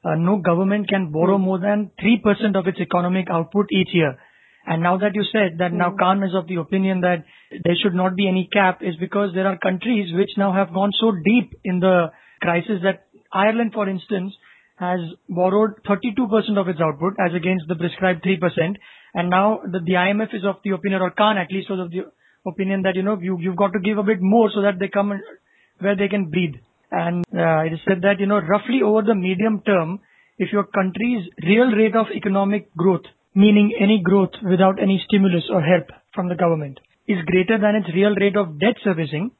uh, 0.04 0.16
no 0.16 0.38
government 0.38 0.88
can 0.88 1.12
borrow 1.12 1.38
more 1.38 1.58
than 1.58 1.90
3% 2.02 2.58
of 2.58 2.66
its 2.66 2.80
economic 2.80 3.28
output 3.30 3.66
each 3.70 3.92
year. 3.92 4.18
And 4.66 4.82
now 4.82 4.96
that 4.98 5.14
you 5.14 5.24
said 5.30 5.58
that 5.58 5.72
now 5.72 5.90
hmm. 5.90 5.98
Khan 5.98 6.22
is 6.24 6.34
of 6.34 6.48
the 6.48 6.56
opinion 6.56 7.00
that 7.02 7.24
there 7.64 7.76
should 7.82 7.94
not 7.94 8.16
be 8.16 8.28
any 8.28 8.48
cap 8.52 8.80
is 8.82 8.96
because 8.98 9.30
there 9.34 9.46
are 9.46 9.58
countries 9.58 10.12
which 10.14 10.30
now 10.36 10.52
have 10.52 10.72
gone 10.72 10.92
so 10.98 11.12
deep 11.24 11.52
in 11.64 11.80
the 11.80 12.10
crisis 12.40 12.80
that 12.82 13.06
Ireland, 13.32 13.72
for 13.74 13.88
instance, 13.88 14.32
has 14.76 15.00
borrowed 15.28 15.82
32% 15.86 16.58
of 16.58 16.68
its 16.68 16.80
output 16.80 17.14
as 17.20 17.34
against 17.34 17.68
the 17.68 17.76
prescribed 17.76 18.24
3%. 18.24 18.40
And 19.14 19.30
now 19.30 19.60
the, 19.64 19.78
the 19.78 19.92
IMF 19.92 20.34
is 20.34 20.44
of 20.44 20.56
the 20.64 20.70
opinion, 20.70 21.02
or 21.02 21.10
Khan 21.10 21.38
at 21.38 21.52
least 21.52 21.70
was 21.70 21.80
of 21.80 21.90
the 21.90 22.10
opinion 22.46 22.82
that, 22.82 22.96
you 22.96 23.02
know, 23.02 23.18
you, 23.20 23.38
you've 23.40 23.56
got 23.56 23.72
to 23.72 23.80
give 23.80 23.98
a 23.98 24.02
bit 24.02 24.18
more 24.20 24.50
so 24.52 24.62
that 24.62 24.78
they 24.80 24.88
come 24.88 25.12
where 25.80 25.96
they 25.96 26.08
can 26.08 26.30
breathe. 26.30 26.54
And 26.90 27.24
uh, 27.34 27.66
it 27.66 27.72
is 27.72 27.80
said 27.86 28.02
that, 28.02 28.20
you 28.20 28.26
know, 28.26 28.38
roughly 28.38 28.80
over 28.84 29.02
the 29.02 29.14
medium 29.14 29.62
term, 29.66 30.00
if 30.38 30.52
your 30.52 30.64
country's 30.64 31.26
real 31.42 31.70
rate 31.70 31.96
of 31.96 32.06
economic 32.14 32.74
growth, 32.74 33.06
meaning 33.34 33.74
any 33.80 34.00
growth 34.02 34.30
without 34.42 34.80
any 34.80 35.02
stimulus 35.06 35.44
or 35.50 35.62
help 35.62 35.88
from 36.14 36.28
the 36.28 36.34
government, 36.34 36.78
is 37.06 37.18
greater 37.26 37.58
than 37.58 37.74
its 37.74 37.88
real 37.94 38.14
rate 38.14 38.36
of 38.36 38.58
debt 38.58 38.76
servicing, 38.82 39.30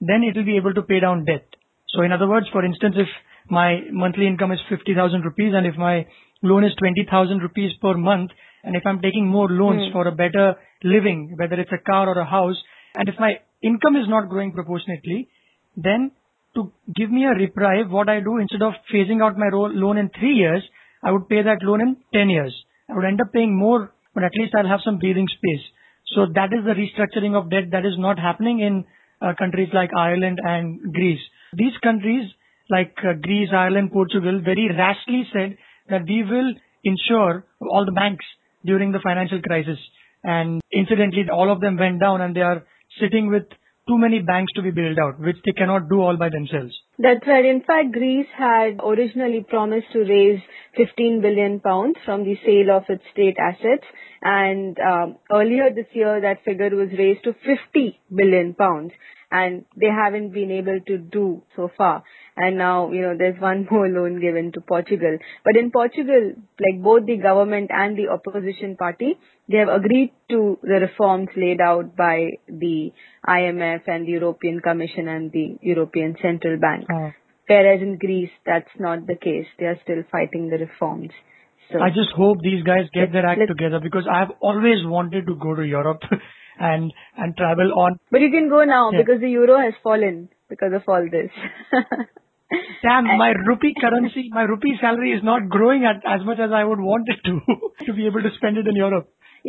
then 0.00 0.22
it 0.22 0.36
will 0.36 0.44
be 0.44 0.56
able 0.56 0.74
to 0.74 0.82
pay 0.82 1.00
down 1.00 1.24
debt. 1.24 1.46
So 1.88 2.02
in 2.02 2.12
other 2.12 2.28
words, 2.28 2.46
for 2.52 2.64
instance, 2.64 2.94
if 2.96 3.08
my 3.50 3.80
monthly 3.90 4.26
income 4.26 4.52
is 4.52 4.60
50,000 4.68 5.22
rupees 5.22 5.52
and 5.54 5.66
if 5.66 5.76
my 5.76 6.06
loan 6.42 6.64
is 6.64 6.72
20,000 6.78 7.38
rupees 7.38 7.72
per 7.82 7.94
month 7.94 8.30
and 8.62 8.76
if 8.76 8.82
I'm 8.86 9.00
taking 9.00 9.26
more 9.26 9.48
loans 9.48 9.88
mm. 9.88 9.92
for 9.92 10.06
a 10.06 10.12
better 10.12 10.54
living, 10.82 11.34
whether 11.36 11.54
it's 11.54 11.72
a 11.72 11.82
car 11.90 12.08
or 12.08 12.18
a 12.18 12.24
house, 12.24 12.56
and 12.94 13.08
if 13.08 13.14
my 13.18 13.40
income 13.62 13.96
is 13.96 14.08
not 14.08 14.28
growing 14.28 14.52
proportionately, 14.52 15.28
then 15.82 16.10
to 16.54 16.72
give 16.94 17.10
me 17.10 17.24
a 17.24 17.34
reprieve, 17.34 17.90
what 17.90 18.08
I 18.08 18.20
do 18.20 18.38
instead 18.38 18.62
of 18.62 18.74
phasing 18.92 19.22
out 19.22 19.38
my 19.38 19.48
loan 19.52 19.98
in 19.98 20.10
three 20.18 20.34
years, 20.34 20.62
I 21.02 21.12
would 21.12 21.28
pay 21.28 21.42
that 21.42 21.62
loan 21.62 21.80
in 21.80 21.96
10 22.12 22.28
years. 22.28 22.54
I 22.88 22.94
would 22.94 23.04
end 23.04 23.20
up 23.20 23.32
paying 23.32 23.56
more, 23.56 23.92
but 24.14 24.24
at 24.24 24.32
least 24.34 24.54
I'll 24.54 24.68
have 24.68 24.80
some 24.84 24.98
breathing 24.98 25.28
space. 25.28 25.64
So 26.14 26.26
that 26.34 26.50
is 26.52 26.64
the 26.64 26.74
restructuring 26.74 27.38
of 27.38 27.50
debt 27.50 27.70
that 27.70 27.86
is 27.86 27.94
not 27.96 28.18
happening 28.18 28.60
in 28.60 28.84
uh, 29.22 29.32
countries 29.38 29.68
like 29.72 29.90
Ireland 29.96 30.40
and 30.42 30.92
Greece. 30.92 31.20
These 31.52 31.76
countries 31.82 32.28
like 32.68 32.94
uh, 33.04 33.14
Greece, 33.20 33.50
Ireland, 33.52 33.92
Portugal, 33.92 34.40
very 34.44 34.68
rashly 34.76 35.26
said 35.32 35.56
that 35.88 36.02
we 36.06 36.22
will 36.22 36.54
insure 36.84 37.44
all 37.60 37.84
the 37.84 37.92
banks 37.92 38.24
during 38.64 38.92
the 38.92 39.00
financial 39.02 39.40
crisis. 39.40 39.78
And 40.24 40.60
incidentally, 40.72 41.24
all 41.32 41.50
of 41.52 41.60
them 41.60 41.76
went 41.76 42.00
down 42.00 42.20
and 42.20 42.34
they 42.34 42.42
are 42.42 42.64
sitting 43.00 43.30
with 43.30 43.44
too 43.90 43.98
many 43.98 44.20
banks 44.20 44.52
to 44.54 44.62
be 44.62 44.70
bailed 44.70 44.98
out, 45.02 45.18
which 45.18 45.36
they 45.44 45.52
cannot 45.52 45.88
do 45.88 46.00
all 46.00 46.16
by 46.16 46.28
themselves. 46.28 46.72
That's 46.98 47.26
right. 47.26 47.44
In 47.44 47.60
fact, 47.60 47.92
Greece 47.92 48.30
had 48.38 48.78
originally 48.84 49.44
promised 49.48 49.86
to 49.92 50.00
raise 50.00 50.40
15 50.76 51.20
billion 51.20 51.58
pounds 51.58 51.96
from 52.04 52.22
the 52.22 52.36
sale 52.46 52.76
of 52.76 52.84
its 52.88 53.02
state 53.12 53.36
assets. 53.38 53.84
And 54.22 54.78
um, 54.78 55.16
earlier 55.32 55.70
this 55.74 55.90
year, 55.92 56.20
that 56.20 56.44
figure 56.44 56.70
was 56.70 56.90
raised 56.96 57.24
to 57.24 57.32
50 57.32 57.98
billion 58.14 58.54
pounds 58.54 58.92
and 59.32 59.64
they 59.76 59.86
haven't 59.86 60.30
been 60.32 60.50
able 60.50 60.78
to 60.86 60.98
do 60.98 61.42
so 61.56 61.70
far. 61.76 62.02
And 62.42 62.56
now, 62.56 62.90
you 62.90 63.02
know, 63.02 63.14
there's 63.18 63.38
one 63.40 63.66
more 63.70 63.86
loan 63.86 64.18
given 64.20 64.50
to 64.52 64.60
Portugal. 64.62 65.18
But 65.44 65.56
in 65.56 65.70
Portugal, 65.70 66.32
like 66.64 66.82
both 66.82 67.04
the 67.04 67.18
government 67.18 67.70
and 67.70 67.98
the 67.98 68.08
opposition 68.08 68.76
party, 68.76 69.18
they 69.46 69.58
have 69.58 69.68
agreed 69.68 70.12
to 70.30 70.58
the 70.62 70.80
reforms 70.86 71.28
laid 71.36 71.60
out 71.60 71.96
by 71.96 72.30
the 72.48 72.92
IMF 73.28 73.82
and 73.86 74.06
the 74.06 74.12
European 74.12 74.60
Commission 74.60 75.08
and 75.08 75.30
the 75.32 75.58
European 75.60 76.16
Central 76.22 76.58
Bank. 76.58 76.86
Uh, 76.90 77.10
Whereas 77.46 77.82
in 77.82 77.98
Greece, 77.98 78.30
that's 78.46 78.70
not 78.78 79.06
the 79.08 79.16
case. 79.16 79.46
They 79.58 79.66
are 79.66 79.78
still 79.82 80.02
fighting 80.10 80.48
the 80.50 80.58
reforms. 80.58 81.10
So 81.72 81.80
I 81.82 81.88
just 81.88 82.12
hope 82.16 82.38
these 82.42 82.62
guys 82.62 82.86
get 82.94 83.12
their 83.12 83.26
act 83.26 83.40
together 83.48 83.80
because 83.82 84.06
I've 84.10 84.30
always 84.40 84.84
wanted 84.84 85.26
to 85.26 85.34
go 85.34 85.54
to 85.56 85.62
Europe 85.62 86.02
and 86.60 86.92
and 87.16 87.36
travel 87.36 87.72
on. 87.76 87.98
But 88.10 88.20
you 88.20 88.30
can 88.30 88.48
go 88.48 88.64
now 88.64 88.90
Yeah. 88.92 89.02
because 89.02 89.20
the 89.20 89.30
euro 89.30 89.58
has 89.58 89.74
fallen 89.82 90.28
because 90.48 90.72
of 90.72 90.82
all 90.86 91.04
this. 91.10 91.30
Damn, 92.82 93.04
my 93.04 93.32
rupee 93.46 93.74
currency, 93.80 94.28
my 94.30 94.42
rupee 94.42 94.76
salary 94.80 95.12
is 95.12 95.22
not 95.22 95.48
growing 95.48 95.84
at 95.84 96.02
as 96.06 96.24
much 96.26 96.38
as 96.38 96.50
I 96.52 96.64
would 96.64 96.80
want 96.80 97.08
it 97.08 97.20
to 97.24 97.40
to 97.86 97.92
be 97.92 98.06
able 98.06 98.22
to 98.22 98.30
spend 98.36 98.58
it 98.58 98.66
in 98.66 98.74
Europe. 98.74 99.08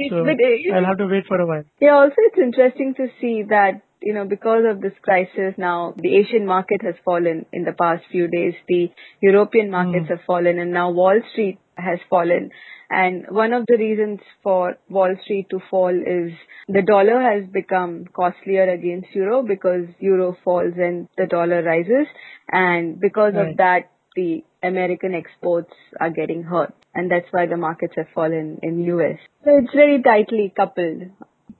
So 0.09 0.23
but, 0.23 0.37
uh, 0.39 0.75
I'll 0.75 0.85
have 0.85 0.97
to 0.99 1.07
wait 1.07 1.25
for 1.27 1.39
a 1.39 1.45
while. 1.45 1.63
Yeah, 1.79 1.95
also 1.95 2.15
it's 2.17 2.37
interesting 2.37 2.93
to 2.95 3.07
see 3.19 3.43
that, 3.49 3.81
you 4.01 4.13
know, 4.13 4.25
because 4.25 4.63
of 4.69 4.81
this 4.81 4.93
crisis 5.01 5.55
now, 5.57 5.93
the 5.97 6.15
Asian 6.15 6.45
market 6.45 6.81
has 6.83 6.95
fallen 7.03 7.45
in 7.51 7.65
the 7.65 7.73
past 7.73 8.03
few 8.11 8.27
days. 8.27 8.53
The 8.67 8.89
European 9.21 9.69
markets 9.69 10.07
have 10.09 10.21
fallen 10.25 10.59
and 10.59 10.71
now 10.71 10.91
Wall 10.91 11.19
Street 11.31 11.59
has 11.77 11.99
fallen. 12.09 12.51
And 12.91 13.25
one 13.29 13.53
of 13.53 13.65
the 13.67 13.77
reasons 13.77 14.19
for 14.43 14.75
Wall 14.89 15.15
Street 15.23 15.47
to 15.51 15.59
fall 15.69 15.95
is 15.95 16.33
the 16.67 16.81
dollar 16.81 17.21
has 17.21 17.49
become 17.49 18.05
costlier 18.13 18.69
against 18.69 19.15
euro 19.15 19.43
because 19.43 19.85
euro 19.99 20.35
falls 20.43 20.73
and 20.75 21.07
the 21.17 21.25
dollar 21.25 21.63
rises. 21.63 22.07
And 22.51 22.99
because 22.99 23.33
Right. 23.33 23.51
of 23.51 23.57
that, 23.57 23.89
the 24.17 24.43
American 24.61 25.15
exports 25.15 25.73
are 26.01 26.09
getting 26.09 26.43
hurt. 26.43 26.73
And 26.93 27.09
that's 27.09 27.31
why 27.31 27.45
the 27.45 27.55
markets 27.55 27.93
have 27.95 28.09
fallen 28.13 28.59
in 28.61 28.83
US. 28.83 29.19
So 29.45 29.57
it's 29.59 29.73
very 29.73 30.01
tightly 30.01 30.53
coupled. 30.53 31.03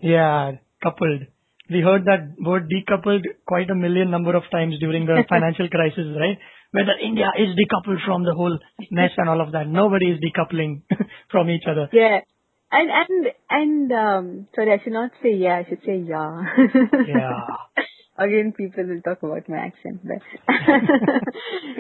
Yeah, 0.02 0.58
coupled. 0.84 1.28
We 1.70 1.80
heard 1.80 2.04
that 2.06 2.36
word 2.46 2.70
decoupled 2.70 3.24
quite 3.48 3.70
a 3.70 3.76
million 3.76 4.12
number 4.12 4.36
of 4.36 4.44
times 4.52 4.78
during 4.80 5.06
the 5.06 5.24
financial 5.30 5.70
crisis, 5.70 6.08
right? 6.20 6.38
Whether 6.72 6.94
India 7.04 7.28
is 7.38 7.56
decoupled 7.56 8.06
from 8.06 8.24
the 8.24 8.34
whole 8.34 8.58
mess 8.92 9.12
and 9.18 9.30
all 9.30 9.42
of 9.42 9.52
that. 9.52 9.68
Nobody 9.68 10.08
is 10.08 10.20
decoupling 10.20 10.84
from 11.32 11.50
each 11.50 11.64
other. 11.70 11.90
Yeah. 11.92 12.20
And 12.72 12.90
and 12.90 13.28
and 13.50 13.92
um 13.92 14.48
sorry, 14.56 14.72
I 14.72 14.84
should 14.84 14.94
not 14.94 15.12
say 15.22 15.34
yeah, 15.36 15.58
I 15.58 15.70
should 15.70 15.84
say 15.86 15.98
yeah. 15.98 16.44
Yeah. 17.08 17.84
Again, 18.18 18.54
people 18.56 18.86
will 18.86 19.02
talk 19.02 19.24
about 19.24 19.50
my 19.50 19.58
accent, 19.58 20.02
but 20.04 20.22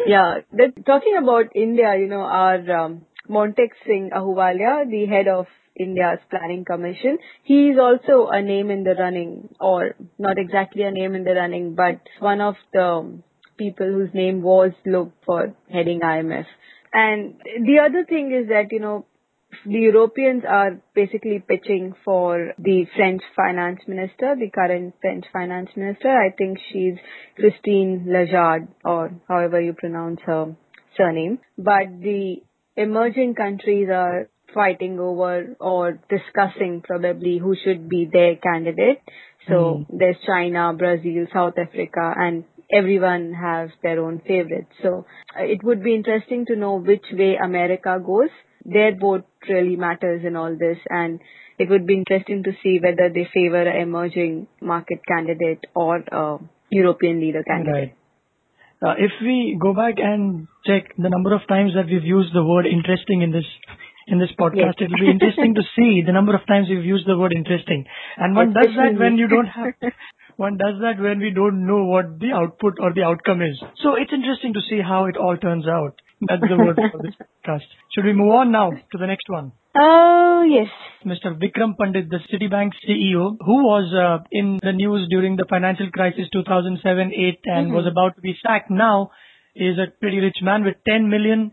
yeah. 0.08 0.40
That, 0.54 0.86
talking 0.86 1.16
about 1.22 1.56
India, 1.56 1.96
you 2.00 2.08
know, 2.08 2.22
our 2.22 2.56
um, 2.72 3.06
Montek 3.30 3.72
Singh 3.86 4.10
Ahluwalia, 4.16 4.90
the 4.90 5.06
head 5.06 5.28
of 5.28 5.46
India's 5.80 6.20
Planning 6.30 6.66
Commission, 6.66 7.20
he 7.44 7.70
is 7.70 7.78
also 7.80 8.28
a 8.32 8.42
name 8.42 8.72
in 8.72 8.84
the 8.84 8.96
running, 8.98 9.50
or 9.60 9.96
not 10.18 10.38
exactly 10.38 10.84
a 10.84 10.92
name 10.92 11.16
in 11.16 11.24
the 11.24 11.34
running, 11.34 11.76
but 11.76 12.00
one 12.20 12.42
of 12.42 12.56
the 12.74 13.22
people 13.58 13.88
whose 13.88 14.14
name 14.14 14.42
was 14.42 14.72
looked 14.86 15.24
for 15.26 15.54
heading 15.72 16.02
IMF. 16.02 16.46
And 16.94 17.36
the 17.40 17.80
other 17.86 18.06
thing 18.06 18.32
is 18.32 18.50
that, 18.50 18.72
you 18.72 18.80
know, 18.80 19.06
the 19.66 19.80
Europeans 19.80 20.44
are 20.48 20.82
basically 20.96 21.44
pitching 21.46 21.94
for 22.06 22.54
the 22.58 22.86
French 22.96 23.22
finance 23.36 23.80
minister, 23.88 24.36
the 24.40 24.50
current 24.50 24.96
French 25.02 25.26
finance 25.32 25.70
minister. 25.76 26.10
I 26.10 26.32
think 26.36 26.58
she's 26.72 26.96
Christine 27.36 28.06
Lagarde, 28.08 28.68
or 28.84 29.12
however 29.28 29.62
you 29.62 29.74
pronounce 29.74 30.22
her 30.26 30.56
surname. 30.98 31.40
But 31.58 32.02
the 32.02 32.38
emerging 32.76 33.36
countries 33.36 33.90
are 33.94 34.30
fighting 34.54 35.00
over 35.00 35.56
or 35.60 36.00
discussing 36.10 36.82
probably 36.82 37.38
who 37.38 37.56
should 37.64 37.88
be 37.88 38.10
their 38.12 38.36
candidate. 38.36 39.02
So 39.48 39.86
hmm. 39.88 39.98
there's 39.98 40.18
China, 40.26 40.74
Brazil, 40.78 41.28
South 41.34 41.54
Africa, 41.58 42.14
and 42.16 42.44
everyone 42.74 43.34
has 43.34 43.70
their 43.84 44.00
own 44.00 44.22
favorites. 44.28 44.72
So 44.82 45.06
uh, 45.38 45.44
it 45.44 45.64
would 45.64 45.84
be 45.84 45.96
interesting 45.96 46.46
to 46.48 46.56
know 46.56 46.76
which 46.80 47.06
way 47.12 47.36
America 47.44 48.00
goes. 48.04 48.30
Their 48.66 48.96
vote 48.96 49.26
really 49.50 49.76
matters 49.76 50.22
in 50.26 50.36
all 50.36 50.56
this, 50.58 50.78
and 50.90 51.20
it 51.58 51.70
would 51.70 51.86
be 51.88 51.96
interesting 51.96 52.44
to 52.44 52.52
see 52.64 52.80
whether 52.82 53.10
they 53.14 53.28
favor 53.34 53.62
an 53.62 53.82
emerging 53.82 54.48
market 54.62 55.00
candidate 55.08 55.66
or 55.76 55.98
a 55.98 56.38
European 56.70 57.20
leader 57.20 57.44
candidate. 57.44 57.74
Right. 57.74 57.98
Uh, 58.84 58.96
if 58.98 59.12
we 59.22 59.58
go 59.62 59.74
back 59.74 59.96
and 59.98 60.48
check 60.66 60.96
the 60.98 61.10
number 61.10 61.36
of 61.36 61.42
times 61.48 61.74
that 61.76 61.86
we've 61.86 62.04
used 62.04 62.34
the 62.34 62.44
word 62.44 62.66
interesting 62.66 63.22
in 63.22 63.32
this 63.32 63.46
in 64.08 64.18
this 64.18 64.32
podcast, 64.40 64.82
Yes. 64.82 64.90
it'll 64.90 65.06
be 65.06 65.12
interesting 65.12 65.54
to 65.56 65.62
see 65.76 66.02
the 66.06 66.12
number 66.12 66.34
of 66.36 66.46
times 66.48 66.68
we've 66.70 66.84
used 66.86 67.06
the 67.08 67.18
word 67.18 67.34
interesting. 67.36 67.86
And 68.18 68.36
one 68.36 68.54
does 68.54 68.74
that 68.76 68.98
when 68.98 69.18
you 69.18 69.28
don't 69.28 69.46
have 69.46 69.74
one 70.38 70.58
does 70.58 70.80
that 70.82 71.02
when 71.02 71.20
we 71.20 71.32
don't 71.32 71.66
know 71.66 71.86
what 71.86 72.20
the 72.20 72.32
output 72.34 72.78
or 72.80 72.94
the 72.94 73.04
outcome 73.04 73.42
is. 73.42 73.58
So 73.84 73.96
it's 73.96 74.12
interesting 74.14 74.54
to 74.54 74.62
see 74.70 74.82
how 74.82 75.06
it 75.06 75.18
all 75.18 75.38
turns 75.38 75.68
out. 75.68 76.00
That's 76.28 76.42
the 76.42 76.58
word 76.58 76.76
for 76.76 77.02
this 77.02 77.16
podcast. 77.16 77.66
Should 77.96 78.06
we 78.06 78.14
move 78.14 78.32
on 78.32 78.52
now 78.52 78.72
to 78.72 78.98
the 78.98 79.08
next 79.08 79.28
one? 79.28 79.52
Oh, 79.76 80.44
yes. 80.48 80.68
Mr. 81.06 81.40
Vikram 81.40 81.78
Pandit, 81.78 82.10
the 82.10 82.20
Citibank 82.32 82.72
CEO, 82.88 83.38
who 83.40 83.64
was 83.64 83.94
uh, 83.94 84.24
in 84.32 84.60
the 84.62 84.74
news 84.74 85.08
during 85.10 85.38
the 85.38 85.46
financial 85.50 85.90
crisis 85.92 86.28
2007-8 86.36 87.38
and 87.46 87.74
was 87.74 87.88
about 87.90 88.16
to 88.16 88.22
be 88.22 88.36
sacked 88.46 88.70
now, 88.70 89.12
is 89.56 89.78
a 89.78 89.92
pretty 90.00 90.20
rich 90.20 90.38
man 90.42 90.64
with 90.64 90.76
$10 90.88 91.10
million 91.10 91.52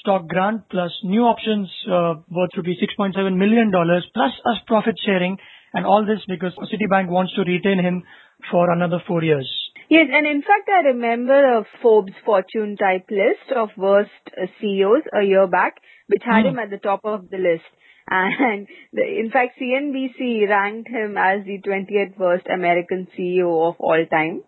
stock 0.00 0.26
grant 0.26 0.68
plus 0.70 0.92
new 1.04 1.22
options 1.22 1.70
uh, 1.90 2.14
worth 2.30 2.50
rupees 2.56 2.76
$6.7 2.98 3.36
million 3.36 3.70
plus 3.70 4.32
us 4.46 4.58
profit 4.66 4.96
sharing 5.04 5.38
and 5.74 5.84
all 5.84 6.06
this 6.06 6.24
because 6.28 6.52
Citibank 6.72 7.08
wants 7.08 7.34
to 7.34 7.42
retain 7.42 7.80
him 7.80 8.02
for 8.50 8.70
another 8.72 9.02
four 9.06 9.22
years. 9.22 9.48
Yes, 9.90 10.06
and 10.10 10.26
in 10.26 10.40
fact, 10.40 10.68
I 10.68 10.88
remember 10.88 11.58
a 11.58 11.64
Forbes 11.82 12.14
fortune 12.24 12.76
type 12.76 13.06
list 13.10 13.52
of 13.54 13.68
worst 13.76 14.10
uh, 14.40 14.46
CEOs 14.60 15.02
a 15.12 15.22
year 15.22 15.46
back, 15.46 15.74
which 16.06 16.22
had 16.24 16.42
Hmm. 16.42 16.52
him 16.52 16.58
at 16.58 16.70
the 16.70 16.78
top 16.78 17.00
of 17.04 17.28
the 17.30 17.38
list. 17.38 17.68
And 18.10 18.66
the, 18.92 19.02
in 19.02 19.30
fact, 19.30 19.58
CNBC 19.60 20.48
ranked 20.48 20.88
him 20.88 21.16
as 21.16 21.44
the 21.44 21.58
20th 21.66 22.18
worst 22.18 22.46
American 22.52 23.06
CEO 23.16 23.68
of 23.68 23.76
all 23.78 24.04
time. 24.10 24.42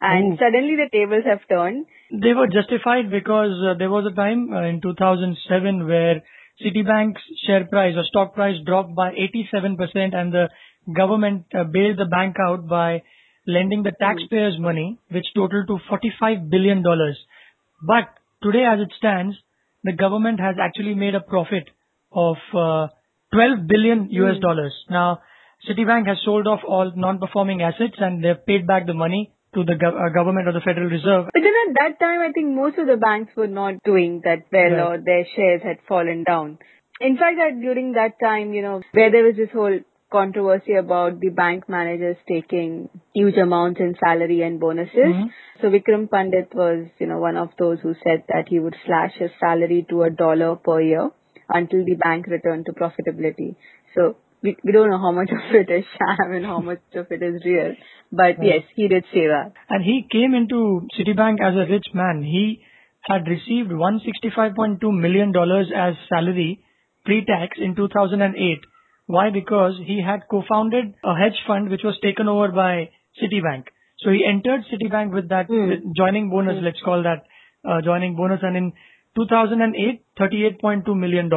And 0.00 0.32
Ooh. 0.32 0.36
suddenly 0.36 0.74
the 0.76 0.88
tables 0.92 1.24
have 1.24 1.46
turned. 1.48 1.86
They 2.10 2.34
were 2.34 2.48
justified 2.48 3.10
because 3.10 3.54
uh, 3.64 3.74
there 3.78 3.90
was 3.90 4.10
a 4.10 4.14
time 4.14 4.52
uh, 4.52 4.62
in 4.62 4.80
2007 4.80 5.86
where 5.86 6.22
Citibank's 6.64 7.20
share 7.46 7.66
price 7.66 7.94
or 7.96 8.04
stock 8.04 8.34
price 8.34 8.56
dropped 8.64 8.94
by 8.94 9.10
87% 9.12 10.14
and 10.14 10.32
the 10.32 10.48
government 10.94 11.44
uh, 11.54 11.64
bailed 11.64 11.98
the 11.98 12.06
bank 12.06 12.36
out 12.40 12.66
by 12.66 13.02
lending 13.46 13.82
the 13.82 13.92
taxpayers 14.00 14.58
money, 14.58 14.98
which 15.10 15.26
totaled 15.34 15.66
to 15.68 15.78
$45 15.90 16.50
billion. 16.50 16.82
But 16.82 18.08
today 18.42 18.64
as 18.64 18.80
it 18.80 18.92
stands, 18.98 19.36
the 19.84 19.92
government 19.92 20.40
has 20.40 20.56
actually 20.60 20.94
made 20.94 21.14
a 21.14 21.20
profit 21.20 21.68
of 22.12 22.36
uh, 22.54 22.88
12 23.32 23.66
billion 23.68 24.08
US 24.10 24.38
dollars. 24.40 24.72
Now, 24.90 25.20
Citibank 25.68 26.06
has 26.06 26.18
sold 26.24 26.46
off 26.46 26.60
all 26.66 26.92
non-performing 26.94 27.62
assets 27.62 27.96
and 27.98 28.24
they've 28.24 28.46
paid 28.46 28.66
back 28.66 28.86
the 28.86 28.94
money 28.94 29.32
to 29.56 29.64
the 29.72 29.74
gov- 29.82 29.98
uh, 30.04 30.08
government 30.16 30.48
or 30.48 30.52
the 30.52 30.60
Federal 30.68 30.88
Reserve. 30.94 31.26
But 31.32 31.42
then 31.48 31.58
at 31.66 31.74
that 31.80 31.98
time, 32.04 32.20
I 32.28 32.30
think 32.38 32.54
most 32.62 32.78
of 32.78 32.86
the 32.86 32.96
banks 32.96 33.34
were 33.42 33.52
not 33.58 33.82
doing 33.90 34.20
that 34.24 34.44
well 34.56 34.70
Right. 34.78 34.86
or 34.86 34.98
their 35.10 35.26
shares 35.34 35.62
had 35.72 35.84
fallen 35.90 36.24
down. 36.30 36.58
In 37.00 37.16
fact, 37.22 37.36
that 37.42 37.60
during 37.60 37.92
that 37.92 38.18
time, 38.22 38.52
you 38.58 38.62
know, 38.62 38.80
where 38.92 39.10
there 39.14 39.24
was 39.24 39.36
this 39.36 39.50
whole 39.60 39.78
controversy 40.12 40.74
about 40.80 41.18
the 41.20 41.30
bank 41.38 41.68
managers 41.68 42.16
taking 42.28 42.74
huge 43.14 43.36
amounts 43.44 43.80
in 43.86 43.96
salary 44.02 44.36
and 44.48 44.60
bonuses. 44.60 45.14
Mhm. 45.14 45.30
So 45.60 45.70
Vikram 45.74 46.04
Pandit 46.12 46.54
was, 46.54 46.86
you 46.98 47.08
know, 47.12 47.18
one 47.18 47.36
of 47.36 47.50
those 47.62 47.80
who 47.80 47.94
said 48.04 48.22
that 48.28 48.48
he 48.48 48.60
would 48.66 48.76
slash 48.84 49.16
his 49.24 49.32
salary 49.40 49.84
to 49.90 50.02
a 50.04 50.10
dollar 50.10 50.54
per 50.68 50.80
year 50.80 51.10
until 51.60 51.84
the 51.90 51.96
bank 52.04 52.28
returned 52.36 52.66
to 52.66 52.72
profitability. 52.82 53.50
So 53.96 54.06
we, 54.46 54.56
we 54.62 54.72
don't 54.72 54.90
know 54.90 54.98
how 54.98 55.12
much 55.12 55.30
of 55.30 55.54
it 55.60 55.70
is 55.78 55.84
sham 55.98 56.32
and 56.32 56.46
how 56.46 56.60
much 56.60 56.82
of 56.94 57.06
it 57.10 57.22
is 57.22 57.42
real. 57.44 57.74
But 58.12 58.38
yes, 58.42 58.62
he 58.76 58.88
did 58.88 59.04
say 59.12 59.26
that. 59.26 59.52
And 59.68 59.82
he 59.82 60.06
came 60.10 60.34
into 60.34 60.86
Citibank 60.96 61.42
as 61.42 61.54
a 61.54 61.70
rich 61.70 61.88
man. 61.92 62.22
He 62.22 62.62
had 63.02 63.26
received 63.26 63.70
$165.2 63.70 64.82
million 65.00 65.32
as 65.74 65.94
salary 66.08 66.62
pre-tax 67.04 67.58
in 67.58 67.74
2008. 67.74 68.60
Why? 69.06 69.30
Because 69.30 69.74
he 69.84 70.02
had 70.04 70.20
co-founded 70.30 70.94
a 71.04 71.14
hedge 71.14 71.38
fund 71.46 71.70
which 71.70 71.82
was 71.84 71.98
taken 72.02 72.28
over 72.28 72.48
by 72.48 72.90
Citibank. 73.22 73.64
So 74.00 74.10
he 74.10 74.24
entered 74.28 74.64
Citibank 74.72 75.14
with 75.14 75.28
that 75.30 75.48
with 75.48 75.80
joining 75.96 76.30
bonus, 76.30 76.56
let's 76.62 76.80
call 76.84 77.02
that 77.02 77.24
uh, 77.68 77.80
joining 77.82 78.16
bonus. 78.16 78.40
And 78.42 78.56
in 78.56 78.72
2008, 79.16 80.04
$38.2 80.18 80.96
million 80.96 81.30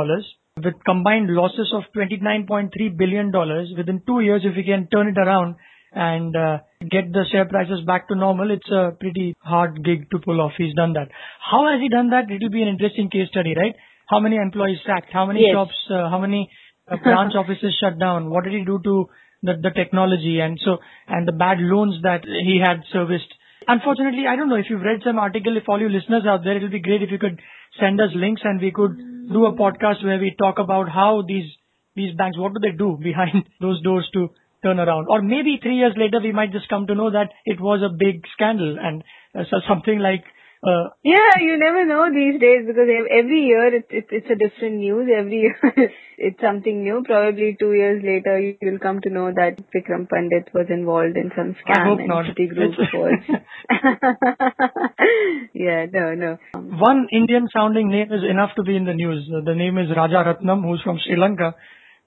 with 0.63 0.75
combined 0.86 1.30
losses 1.34 1.72
of 1.74 1.84
$29.3 1.96 2.98
billion 2.98 3.32
within 3.78 4.01
two 4.06 4.20
years. 4.22 4.42
If 4.46 4.56
we 4.56 4.63
can 4.63 4.88
turn 4.88 5.08
it 5.08 5.18
around 5.18 5.56
and 5.92 6.36
uh, 6.36 6.58
get 6.89 7.12
the 7.12 7.25
share 7.32 7.46
prices 7.46 7.82
back 7.86 8.08
to 8.10 8.16
normal, 8.16 8.51
it's 8.51 8.70
a 8.72 8.92
pretty 9.00 9.36
hard 9.39 9.84
gig 9.84 10.10
to 10.12 10.20
pull 10.20 10.39
off. 10.42 10.51
He's 10.58 10.74
done 10.75 10.94
that. 10.94 11.10
How 11.51 11.70
has 11.72 11.80
he 11.82 11.89
done 11.89 12.10
that? 12.12 12.30
It 12.30 12.42
will 12.42 12.50
be 12.51 12.62
an 12.62 12.68
interesting 12.68 13.10
case 13.10 13.30
study, 13.30 13.54
right? 13.56 13.75
How 14.08 14.20
many 14.20 14.38
employees 14.38 14.80
sacked? 14.86 15.12
How 15.13 15.25
many 15.25 15.42
Yes. 15.46 15.54
shops? 15.54 15.75
Uh, 15.89 16.10
how 16.10 16.20
many 16.20 16.50
uh, 16.92 16.98
branch 17.04 17.34
offices 17.36 17.75
shut 17.80 18.00
down? 18.00 18.30
What 18.30 18.44
did 18.44 18.54
he 18.54 18.63
do 18.66 18.80
to 18.84 19.10
the, 19.44 19.54
the 19.62 19.70
technology 19.72 20.39
and 20.39 20.60
so 20.63 20.78
and 21.08 21.28
the 21.28 21.32
bad 21.32 21.58
loans 21.60 22.01
that 22.04 22.24
he 22.25 22.62
had 22.63 22.82
serviced? 22.92 23.32
Unfortunately, 23.68 24.25
I 24.28 24.36
don't 24.36 24.50
know 24.50 24.56
if 24.56 24.66
you've 24.70 24.82
read 24.82 25.01
some 25.06 25.20
article. 25.20 25.56
If 25.58 25.68
all 25.70 25.80
you 25.80 25.89
listeners 25.89 26.24
out 26.25 26.44
there, 26.44 26.58
it 26.58 26.62
will 26.63 26.70
be 26.72 26.82
great 26.82 27.04
if 27.04 27.12
you 27.12 27.20
could 27.20 27.39
send 27.80 28.01
us 28.01 28.10
links 28.16 28.42
and 28.44 28.60
we 28.60 28.72
could 28.72 28.98
do 29.31 29.45
a 29.45 29.53
podcast 29.53 30.03
where 30.03 30.19
we 30.19 30.36
talk 30.38 30.59
about 30.59 30.89
how 30.89 31.24
these 31.27 31.50
these 31.95 32.15
banks, 32.15 32.38
what 32.38 32.53
do 32.53 32.59
they 32.59 32.75
do 32.75 32.98
behind 33.09 33.45
those 33.59 33.81
doors 33.81 34.07
to 34.13 34.29
turn 34.63 34.79
around? 34.79 35.07
Or 35.09 35.21
maybe 35.21 35.59
three 35.62 35.77
years 35.77 35.93
later, 35.98 36.19
we 36.21 36.31
might 36.31 36.51
just 36.51 36.69
come 36.69 36.88
to 36.88 36.95
know 36.95 37.12
that 37.12 37.31
it 37.45 37.59
was 37.59 37.81
a 37.81 37.93
big 37.93 38.24
scandal 38.33 38.77
and 38.81 39.03
uh, 39.36 39.43
so 39.50 39.57
something 39.67 40.00
like 40.00 40.24
uh, 40.63 40.89
Yeah, 41.04 41.39
you 41.42 41.58
never 41.58 41.86
know 41.86 42.10
these 42.13 42.39
days 42.39 42.66
because 42.68 42.88
every 43.10 43.42
year 43.46 43.74
it's 43.75 43.88
it's, 43.89 44.08
it's 44.12 44.30
a 44.30 44.36
different 44.36 44.75
news. 44.78 45.10
Every 45.16 45.39
year 45.46 45.58
it's 46.18 46.42
something 46.42 46.84
new. 46.84 47.04
Probably 47.06 47.56
two 47.60 47.74
years 47.74 48.04
later 48.04 48.39
you 48.39 48.58
will 48.62 48.80
come 48.80 49.00
to 49.01 49.10
know 49.10 49.32
that 49.34 49.58
Vikram 49.74 50.08
Pandit 50.10 50.50
was 50.54 50.68
involved 50.70 51.16
in 51.16 51.32
some 51.36 51.56
I 51.66 51.72
scam 51.72 51.86
hope 51.88 52.00
and 52.00 52.08
not. 52.10 52.25
Citigroup 52.25 52.74
It's- 52.74 52.94
was. 52.94 53.20
yeah, 55.54 55.86
no, 55.92 56.13
no. 56.16 56.38
One 56.54 57.08
Indian 57.12 57.48
sounding 57.54 57.89
name 57.89 58.12
is 58.12 58.24
enough 58.30 58.51
to 58.58 58.63
be 58.63 58.75
in 58.75 58.86
the 58.86 58.94
news. 58.94 59.30
Uh, 59.34 59.42
The 59.46 59.56
name 59.56 59.78
is 59.78 59.88
Rajaratnam, 59.89 60.63
who's 60.63 60.82
from 60.84 61.00
Sri 61.06 61.18
Lanka. 61.18 61.56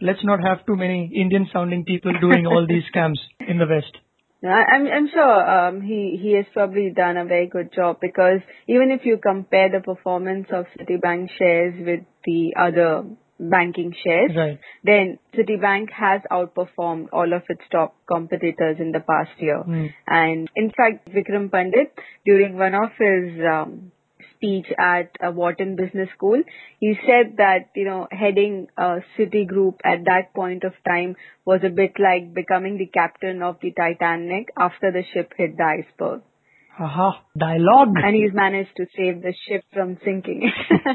Let's 0.00 0.24
not 0.24 0.40
have 0.40 0.66
too 0.66 0.76
many 0.76 1.10
Indian 1.14 1.46
sounding 1.52 1.84
people 1.84 2.12
doing 2.20 2.46
all 2.46 2.66
these 2.66 2.82
scams 2.94 3.18
in 3.48 3.58
the 3.58 3.66
West. 3.66 3.96
No, 4.42 4.50
I- 4.50 4.66
I'm 4.74 4.86
I'm 4.88 5.08
sure 5.08 5.50
um, 5.56 5.80
he 5.82 6.18
he 6.20 6.32
has 6.34 6.46
probably 6.52 6.90
done 6.90 7.16
a 7.16 7.24
very 7.24 7.46
good 7.46 7.72
job 7.72 7.98
because 8.00 8.40
even 8.66 8.90
if 8.90 9.04
you 9.04 9.18
compare 9.18 9.68
the 9.70 9.80
performance 9.80 10.48
of 10.52 10.66
Citibank 10.78 11.28
shares 11.38 11.74
with 11.86 12.00
the 12.24 12.54
other 12.58 13.04
banking 13.38 13.92
shares, 14.04 14.32
Right. 14.36 14.58
then 14.84 15.18
Citibank 15.34 15.90
has 15.92 16.20
outperformed 16.30 17.06
all 17.12 17.32
of 17.32 17.42
its 17.48 17.62
top 17.70 17.94
competitors 18.06 18.76
in 18.78 18.92
the 18.92 19.00
past 19.00 19.30
year. 19.38 19.62
Hmm. 19.62 19.86
And 20.06 20.48
in 20.56 20.70
fact, 20.70 21.08
Vikram 21.08 21.50
Pandit, 21.50 21.92
during 22.24 22.56
one 22.56 22.74
of 22.74 22.90
his 22.98 23.40
um, 23.48 23.92
speech 24.42 24.66
at 24.78 25.10
Wharton 25.34 25.76
Business 25.76 26.08
School, 26.16 26.42
he 26.80 26.94
said 27.06 27.36
that, 27.36 27.70
you 27.76 27.84
know, 27.84 28.08
heading 28.10 28.66
uh, 28.76 28.96
Citigroup 29.18 29.76
at 29.84 30.04
that 30.04 30.34
point 30.34 30.64
of 30.64 30.72
time 30.86 31.14
was 31.44 31.60
a 31.64 31.70
bit 31.70 31.92
like 31.98 32.34
becoming 32.34 32.78
the 32.78 32.86
captain 32.86 33.42
of 33.42 33.56
the 33.62 33.70
Titanic 33.72 34.48
after 34.58 34.90
the 34.90 35.02
ship 35.14 35.32
hit 35.36 35.56
the 35.56 35.64
iceberg. 35.64 36.22
Aha, 36.78 37.24
dialogue. 37.38 37.94
And 37.96 38.16
he's 38.16 38.32
managed 38.32 38.74
to 38.76 38.86
save 38.96 39.22
the 39.22 39.34
ship 39.46 39.62
from 39.72 39.98
sinking. 40.04 40.50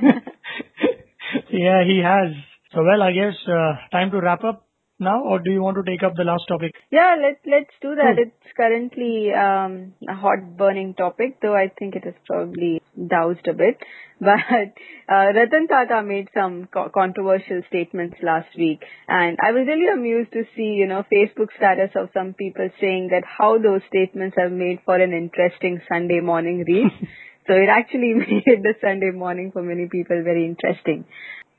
yeah, 1.50 1.84
he 1.86 2.02
has. 2.04 2.34
So 2.74 2.84
well, 2.84 3.02
I 3.02 3.12
guess 3.12 3.36
uh, 3.48 3.76
time 3.92 4.12
to 4.12 4.20
wrap 4.20 4.44
up 4.44 4.67
now, 5.00 5.24
or 5.24 5.40
do 5.40 5.52
you 5.52 5.62
want 5.62 5.78
to 5.78 5.84
take 5.84 6.04
up 6.04 6.16
the 6.16 6.24
last 6.24 6.46
topic? 6.48 6.74
Yeah, 6.92 7.16
let's 7.22 7.40
let's 7.46 7.74
do 7.82 7.96
that. 7.96 8.16
Cool. 8.16 8.26
It's 8.26 8.54
currently 8.56 9.32
um, 9.34 9.94
a 10.08 10.16
hot 10.16 10.58
burning 10.58 10.96
topic, 10.96 11.38
though 11.42 11.56
I 11.56 11.72
think 11.78 11.96
it 11.96 12.06
is 12.06 12.16
probably 12.26 12.82
doused 13.08 13.48
a 13.48 13.54
bit. 13.54 13.78
But 14.20 14.74
uh, 15.08 15.32
Ratan 15.36 15.68
Tata 15.68 16.02
made 16.02 16.30
some 16.34 16.68
co- 16.74 16.90
controversial 16.90 17.62
statements 17.68 18.18
last 18.24 18.50
week, 18.58 18.82
and 19.08 19.38
I 19.40 19.52
was 19.52 19.68
really 19.68 19.94
amused 19.94 20.34
to 20.34 20.44
see, 20.56 20.74
you 20.74 20.88
know, 20.88 21.04
Facebook 21.14 21.50
status 21.56 21.92
of 21.96 22.10
some 22.16 22.34
people 22.34 22.68
saying 22.82 23.10
that 23.12 23.22
how 23.24 23.60
those 23.60 23.82
statements 23.88 24.36
have 24.40 24.52
made 24.52 24.80
for 24.86 24.96
an 24.96 25.14
interesting 25.14 25.82
Sunday 25.88 26.20
morning 26.20 26.66
read. 26.68 26.90
so 27.48 27.54
it 27.54 27.70
actually 27.70 28.14
made 28.26 28.64
the 28.64 28.74
Sunday 28.82 29.12
morning 29.12 29.52
for 29.52 29.62
many 29.62 29.88
people 29.88 30.24
very 30.24 30.46
interesting. 30.48 31.06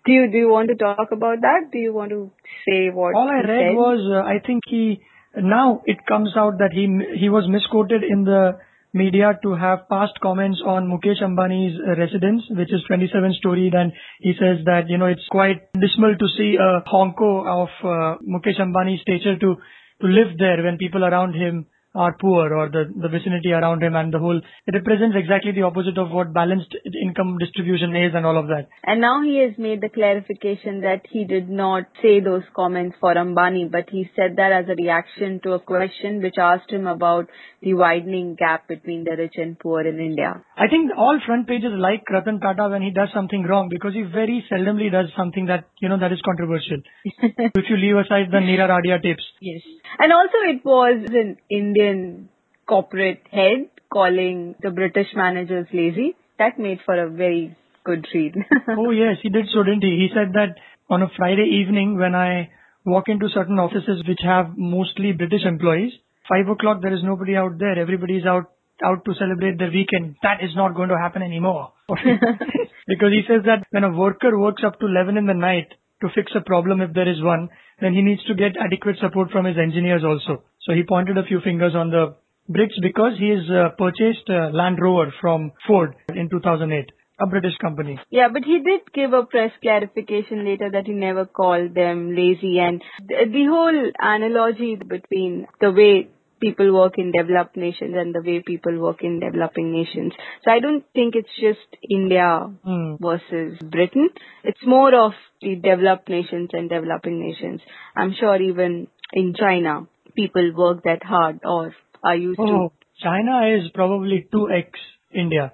Do 0.09 0.14
you 0.14 0.31
do 0.33 0.38
you 0.38 0.49
want 0.49 0.71
to 0.71 0.75
talk 0.75 1.11
about 1.12 1.42
that? 1.42 1.68
Do 1.71 1.79
you 1.79 1.92
want 1.92 2.12
to 2.16 2.31
say 2.66 2.88
what 2.88 3.14
All 3.14 3.29
I 3.29 3.40
read 3.47 3.64
said? 3.64 3.77
was, 3.77 4.01
uh, 4.11 4.25
I 4.25 4.38
think 4.44 4.62
he, 4.66 5.03
now 5.37 5.83
it 5.85 5.99
comes 6.09 6.33
out 6.35 6.57
that 6.61 6.73
he, 6.73 6.88
he 7.21 7.29
was 7.29 7.44
misquoted 7.47 8.03
in 8.03 8.25
the 8.25 8.57
media 8.94 9.38
to 9.42 9.55
have 9.55 9.87
past 9.90 10.14
comments 10.23 10.62
on 10.64 10.88
Mukesh 10.88 11.23
Ambani's 11.23 11.77
residence, 11.99 12.42
which 12.49 12.73
is 12.73 12.81
27 12.88 13.35
storied, 13.38 13.75
and 13.75 13.92
he 14.21 14.33
says 14.33 14.64
that, 14.64 14.88
you 14.88 14.97
know, 14.97 15.12
it's 15.12 15.29
quite 15.31 15.71
dismal 15.75 16.16
to 16.16 16.29
see 16.38 16.57
a 16.57 16.81
honko 16.88 17.44
of 17.44 17.68
uh, 17.85 18.16
Mukesh 18.25 18.59
Ambani's 18.59 19.03
stature 19.03 19.37
to, 19.38 19.57
to 20.01 20.07
live 20.07 20.38
there 20.38 20.62
when 20.64 20.79
people 20.79 21.05
around 21.05 21.35
him 21.35 21.66
are 21.94 22.16
poor 22.20 22.53
or 22.55 22.68
the, 22.68 22.85
the 23.01 23.09
vicinity 23.09 23.53
around 23.53 23.83
him 23.83 23.96
and 23.96 24.12
the 24.12 24.18
whole, 24.18 24.38
it 24.66 24.74
represents 24.74 25.16
exactly 25.18 25.53
the 25.53 25.62
opposite 25.62 25.96
of 25.96 26.11
what 26.11 26.33
balanced 26.35 26.74
income 27.03 27.38
distribution 27.38 27.96
is 27.96 28.12
and 28.14 28.27
all 28.27 28.38
of 28.38 28.46
that. 28.48 28.68
And 28.85 29.01
now 29.01 29.22
he 29.22 29.40
has 29.40 29.57
made 29.59 29.81
the 29.81 29.88
clarification 29.88 30.83
that 30.83 31.03
he 31.11 31.24
did 31.24 31.48
not 31.48 31.85
say 32.03 32.20
those 32.20 32.42
comments 32.55 32.96
for 33.01 33.14
Ambani, 33.14 33.70
but 33.70 33.88
he 33.90 34.09
said 34.14 34.37
that 34.37 34.53
as 34.53 34.66
a 34.68 34.77
reaction 34.77 35.40
to 35.44 35.53
a 35.53 35.61
question 35.61 36.22
which 36.22 36.37
asked 36.38 36.70
him 36.70 36.87
about 36.87 37.27
the 37.62 37.74
widening 37.74 38.37
gap 38.38 38.68
between 38.68 39.05
the 39.05 39.16
rich 39.16 39.35
and 39.37 39.59
poor 39.59 39.81
in 39.81 39.98
India. 39.98 40.44
I 40.57 40.68
think 40.68 40.90
all 40.96 41.18
front 41.24 41.48
pages 41.48 41.72
like 41.72 42.05
Ratan 42.11 42.40
Tata 42.40 42.68
when 42.68 42.83
he 42.83 42.90
does 42.90 43.09
something 43.14 43.44
wrong 43.44 43.68
because 43.70 43.94
he 43.94 44.03
very 44.03 44.44
seldomly 44.53 44.92
does 44.92 45.07
something 45.16 45.46
that, 45.46 45.64
you 45.81 45.88
know, 45.88 45.98
that 45.98 46.12
is 46.12 46.20
controversial. 46.24 46.79
if 47.05 47.64
you 47.68 47.77
leave 47.77 47.96
aside 47.96 48.31
the 48.31 48.38
Neera 48.38 48.68
Radia 48.68 49.03
tapes. 49.03 49.24
Yes. 49.40 49.62
And 49.98 50.12
also 50.12 50.38
it 50.46 50.64
was 50.64 51.09
an 51.11 51.37
Indian 51.79 52.29
corporate 52.67 53.23
head 53.31 53.71
calling 53.93 54.55
the 54.62 54.71
British 54.71 55.09
managers 55.14 55.67
lazy. 55.73 56.17
That 56.38 56.59
made 56.59 56.79
for 56.85 56.95
a 56.95 57.11
very 57.11 57.57
good 57.85 58.07
read. 58.14 58.35
oh 58.77 58.91
yes, 58.91 59.17
he 59.23 59.29
did 59.29 59.47
so, 59.53 59.62
didn't 59.62 59.83
he? 59.83 60.09
He 60.09 60.09
said 60.12 60.33
that 60.35 60.55
on 60.91 61.03
a 61.03 61.09
Friday 61.17 61.62
evening 61.62 61.99
when 61.99 62.14
I 62.14 62.51
walk 62.85 63.05
into 63.09 63.29
certain 63.33 63.59
offices 63.59 64.03
which 64.07 64.21
have 64.25 64.57
mostly 64.57 65.12
British 65.12 65.45
employees, 65.45 65.93
five 66.29 66.49
o'clock 66.49 66.83
there 66.83 66.95
is 66.95 67.03
nobody 67.03 67.37
out 67.37 67.59
there. 67.59 67.79
Everybody 67.79 68.17
is 68.17 68.27
out 68.27 68.51
out 68.85 69.05
to 69.05 69.14
celebrate 69.19 69.59
their 69.59 69.71
weekend. 69.71 70.17
That 70.23 70.38
is 70.43 70.51
not 70.55 70.75
going 70.75 70.88
to 70.91 70.99
happen 70.99 71.23
anymore. 71.23 71.73
because 71.88 73.11
he 73.11 73.23
says 73.27 73.43
that 73.47 73.64
when 73.71 73.85
a 73.85 73.91
worker 73.91 74.38
works 74.38 74.62
up 74.64 74.79
to 74.81 74.87
11 74.87 75.17
in 75.17 75.27
the 75.27 75.35
night 75.35 75.69
to 76.03 76.09
fix 76.14 76.31
a 76.37 76.41
problem 76.41 76.81
if 76.81 76.93
there 76.93 77.09
is 77.11 77.23
one, 77.23 77.49
then 77.81 77.93
he 77.93 78.03
needs 78.03 78.23
to 78.25 78.35
get 78.35 78.55
adequate 78.55 78.97
support 79.01 79.31
from 79.31 79.47
his 79.47 79.57
engineers 79.59 80.03
also. 80.05 80.45
So 80.68 80.74
he 80.74 80.83
pointed 80.83 81.16
a 81.16 81.22
few 81.24 81.40
fingers 81.40 81.74
on 81.74 81.88
the 81.88 82.14
Brits 82.50 82.78
because 82.83 83.12
he 83.18 83.31
has 83.31 83.48
uh, 83.50 83.70
purchased 83.78 84.28
uh, 84.28 84.50
Land 84.52 84.78
Rover 84.78 85.12
from 85.18 85.52
Ford 85.66 85.94
in 86.14 86.28
2008, 86.28 86.92
a 87.20 87.26
British 87.26 87.57
company. 87.59 87.98
Yeah, 88.11 88.28
but 88.31 88.44
he 88.44 88.59
did 88.59 88.81
give 88.92 89.14
a 89.14 89.22
press 89.24 89.50
clarification 89.62 90.44
later 90.44 90.70
that 90.70 90.87
he 90.87 90.92
never 90.92 91.24
called 91.24 91.74
them 91.74 92.14
lazy 92.14 92.59
and 92.59 92.83
the, 93.00 93.16
the 93.33 93.46
whole 93.48 93.90
analogy 93.98 94.76
between 94.76 95.46
the 95.59 95.70
way 95.70 96.09
people 96.38 96.72
work 96.74 96.98
in 96.98 97.12
developed 97.12 97.57
nations 97.57 97.94
and 97.96 98.14
the 98.14 98.20
way 98.20 98.42
people 98.46 98.78
work 98.78 99.02
in 99.02 99.20
developing 99.20 99.72
nations. 99.72 100.12
So 100.44 100.50
I 100.50 100.61
don't 100.61 100.85
think 100.92 101.14
it's 101.16 101.35
just 101.40 101.83
India 101.88 102.50
Hmm. 102.62 102.96
versus 103.00 103.59
Britain. 103.64 104.11
It's 104.44 104.64
more 104.66 104.94
of 104.94 105.12
the 105.40 105.57
developed 105.57 106.11
nations 106.11 106.50
and 106.52 106.68
developing 106.68 107.20
nations. 107.20 107.62
I'm 107.96 108.12
sure 108.20 108.37
even 108.40 108.88
in 109.12 109.35
China, 109.35 109.87
people 110.18 110.50
work 110.64 110.83
that 110.85 111.02
hard 111.02 111.40
or 111.44 111.74
are 112.02 112.16
used 112.16 112.40
Oh, 112.40 112.72
China 113.02 113.37
is 113.57 113.70
probably 113.74 114.26
2x 114.33 114.70
India. 115.14 115.52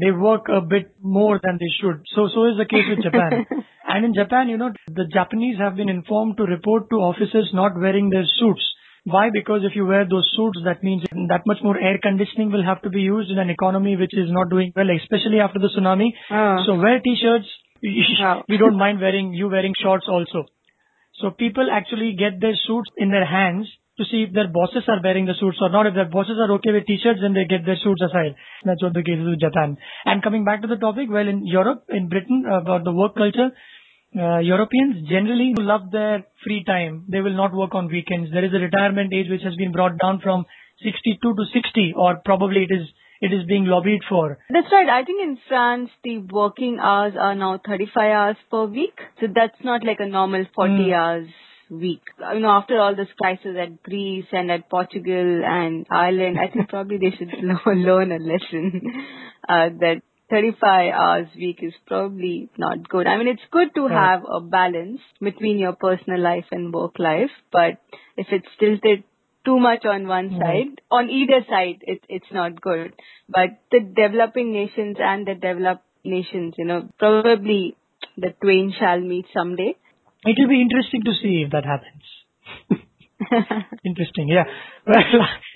They 0.00 0.10
work 0.10 0.46
a 0.48 0.60
bit 0.60 0.94
more 1.02 1.40
than 1.42 1.58
they 1.60 1.70
should. 1.80 2.02
So, 2.14 2.28
so 2.34 2.46
is 2.50 2.58
the 2.58 2.66
case 2.72 2.86
with 2.90 3.02
Japan. 3.02 3.46
and 3.88 4.04
in 4.04 4.14
Japan, 4.14 4.48
you 4.48 4.56
know, 4.56 4.70
the 4.86 5.06
Japanese 5.12 5.58
have 5.58 5.76
been 5.76 5.88
informed 5.88 6.36
to 6.36 6.44
report 6.44 6.90
to 6.90 6.96
officers 6.96 7.50
not 7.52 7.72
wearing 7.76 8.10
their 8.10 8.26
suits. 8.38 8.62
Why? 9.04 9.30
Because 9.32 9.62
if 9.64 9.74
you 9.74 9.86
wear 9.86 10.04
those 10.08 10.30
suits, 10.36 10.58
that 10.64 10.82
means 10.84 11.02
that 11.28 11.46
much 11.46 11.58
more 11.62 11.78
air 11.78 11.98
conditioning 12.02 12.52
will 12.52 12.64
have 12.64 12.82
to 12.82 12.90
be 12.90 13.00
used 13.00 13.30
in 13.30 13.38
an 13.38 13.50
economy 13.50 13.96
which 13.96 14.14
is 14.14 14.30
not 14.30 14.50
doing 14.50 14.72
well, 14.76 14.90
especially 14.94 15.40
after 15.40 15.58
the 15.58 15.70
tsunami. 15.74 16.10
Ah. 16.30 16.58
So 16.66 16.74
wear 16.76 17.00
t-shirts. 17.00 17.48
Wow. 18.20 18.44
we 18.46 18.58
don't 18.58 18.76
mind 18.76 19.00
wearing, 19.00 19.32
you 19.32 19.48
wearing 19.48 19.72
shorts 19.82 20.04
also. 20.06 20.44
So 21.20 21.30
people 21.30 21.68
actually 21.72 22.14
get 22.18 22.38
their 22.38 22.52
suits 22.66 22.90
in 22.98 23.10
their 23.10 23.24
hands 23.24 23.68
to 24.00 24.08
see 24.08 24.24
if 24.24 24.32
their 24.32 24.48
bosses 24.48 24.88
are 24.88 25.00
wearing 25.04 25.26
the 25.26 25.36
suits 25.38 25.60
or 25.60 25.68
not. 25.68 25.86
If 25.86 25.94
their 25.94 26.08
bosses 26.08 26.40
are 26.40 26.50
okay 26.56 26.72
with 26.72 26.86
t-shirts, 26.86 27.20
then 27.20 27.34
they 27.36 27.44
get 27.44 27.68
their 27.68 27.76
suits 27.76 28.00
aside. 28.00 28.34
That's 28.64 28.82
what 28.82 28.94
the 28.94 29.04
case 29.04 29.20
is 29.20 29.28
with 29.28 29.44
Japan. 29.44 29.76
And 30.06 30.22
coming 30.22 30.44
back 30.44 30.62
to 30.62 30.68
the 30.68 30.80
topic, 30.80 31.12
well, 31.12 31.28
in 31.28 31.46
Europe, 31.46 31.84
in 31.90 32.08
Britain, 32.08 32.48
about 32.48 32.84
the 32.84 32.92
work 32.92 33.14
culture, 33.14 33.52
uh, 34.16 34.40
Europeans 34.40 35.06
generally 35.08 35.52
love 35.58 35.92
their 35.92 36.24
free 36.42 36.64
time. 36.64 37.04
They 37.08 37.20
will 37.20 37.36
not 37.36 37.52
work 37.52 37.74
on 37.74 37.92
weekends. 37.92 38.32
There 38.32 38.44
is 38.44 38.56
a 38.56 38.64
retirement 38.64 39.12
age 39.12 39.28
which 39.28 39.44
has 39.44 39.54
been 39.54 39.70
brought 39.72 39.98
down 40.00 40.20
from 40.24 40.46
62 40.82 41.20
to 41.20 41.44
60 41.52 41.94
or 41.96 42.16
probably 42.24 42.64
it 42.64 42.74
is 42.74 42.88
it 43.20 43.34
is 43.34 43.44
being 43.46 43.66
lobbied 43.66 44.00
for. 44.08 44.38
That's 44.48 44.72
right. 44.72 44.88
I 44.88 45.04
think 45.04 45.22
in 45.22 45.36
France 45.46 45.90
the 46.02 46.18
working 46.32 46.78
hours 46.80 47.12
are 47.20 47.34
now 47.34 47.60
35 47.64 47.96
hours 47.96 48.36
per 48.50 48.64
week. 48.64 48.96
So 49.20 49.26
that's 49.32 49.62
not 49.62 49.84
like 49.84 50.00
a 50.00 50.08
normal 50.08 50.46
40 50.56 50.72
mm. 50.72 50.96
hours 50.96 51.28
week. 51.70 52.02
You 52.18 52.40
know, 52.40 52.50
after 52.50 52.78
all 52.80 52.96
this 52.96 53.08
crisis 53.18 53.56
at 53.58 53.82
Greece 53.82 54.26
and 54.32 54.50
at 54.50 54.68
Portugal 54.68 55.42
and 55.44 55.86
Ireland, 55.90 56.38
I 56.38 56.52
think 56.52 56.68
probably 56.68 56.98
they 56.98 57.16
should 57.16 57.32
learn 57.66 58.12
a 58.12 58.18
lesson 58.18 58.82
uh, 59.48 59.68
that 59.80 60.02
35 60.30 60.92
hours 60.94 61.26
week 61.36 61.58
is 61.62 61.72
probably 61.86 62.48
not 62.56 62.88
good. 62.88 63.06
I 63.06 63.16
mean, 63.16 63.28
it's 63.28 63.42
good 63.50 63.74
to 63.74 63.88
have 63.88 64.22
a 64.30 64.40
balance 64.40 65.00
between 65.20 65.58
your 65.58 65.74
personal 65.74 66.20
life 66.20 66.44
and 66.52 66.72
work 66.72 66.98
life, 66.98 67.30
but 67.50 67.78
if 68.16 68.28
it's 68.30 68.46
tilted 68.58 69.02
too 69.44 69.58
much 69.58 69.84
on 69.84 70.06
one 70.06 70.38
side, 70.38 70.80
on 70.90 71.10
either 71.10 71.44
side, 71.48 71.82
it, 71.82 72.04
it's 72.08 72.32
not 72.32 72.60
good. 72.60 72.92
But 73.28 73.58
the 73.72 73.80
developing 73.80 74.52
nations 74.52 74.98
and 75.00 75.26
the 75.26 75.34
developed 75.34 75.84
nations, 76.04 76.54
you 76.58 76.64
know, 76.64 76.88
probably 76.98 77.76
the 78.16 78.34
twain 78.40 78.72
shall 78.78 79.00
meet 79.00 79.26
someday. 79.34 79.76
It 80.24 80.36
will 80.38 80.48
be 80.48 80.60
interesting 80.60 81.02
to 81.04 81.12
see 81.22 81.42
if 81.46 81.52
that 81.52 81.64
happens. 81.64 82.04
Interesting. 83.84 84.28
Yeah. 84.28 84.44
Well, 84.86 84.96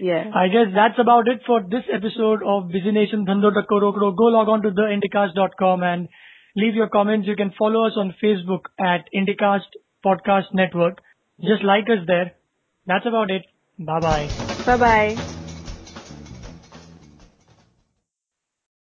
yeah. 0.00 0.24
I 0.34 0.48
guess 0.48 0.72
that's 0.74 0.98
about 0.98 1.28
it 1.28 1.40
for 1.46 1.62
this 1.62 1.84
episode 1.92 2.42
of 2.44 2.68
Busy 2.68 2.92
Nation 2.92 3.26
Dhando. 3.26 3.50
Go 3.68 3.76
log 3.76 4.48
on 4.48 4.62
to 4.62 4.70
theindicast.com 4.70 5.82
and 5.82 6.08
leave 6.56 6.74
your 6.74 6.88
comments. 6.88 7.26
You 7.28 7.36
can 7.36 7.52
follow 7.58 7.86
us 7.86 7.92
on 7.96 8.14
Facebook 8.22 8.66
at 8.78 9.08
Indicast 9.14 9.68
Podcast 10.04 10.52
Network. 10.54 11.00
Just 11.40 11.64
like 11.64 11.84
us 11.84 12.06
there. 12.06 12.32
That's 12.86 13.06
about 13.06 13.30
it. 13.30 13.42
Bye 13.78 14.00
bye. 14.00 14.34
Bye 14.64 14.76
bye. 14.76 15.33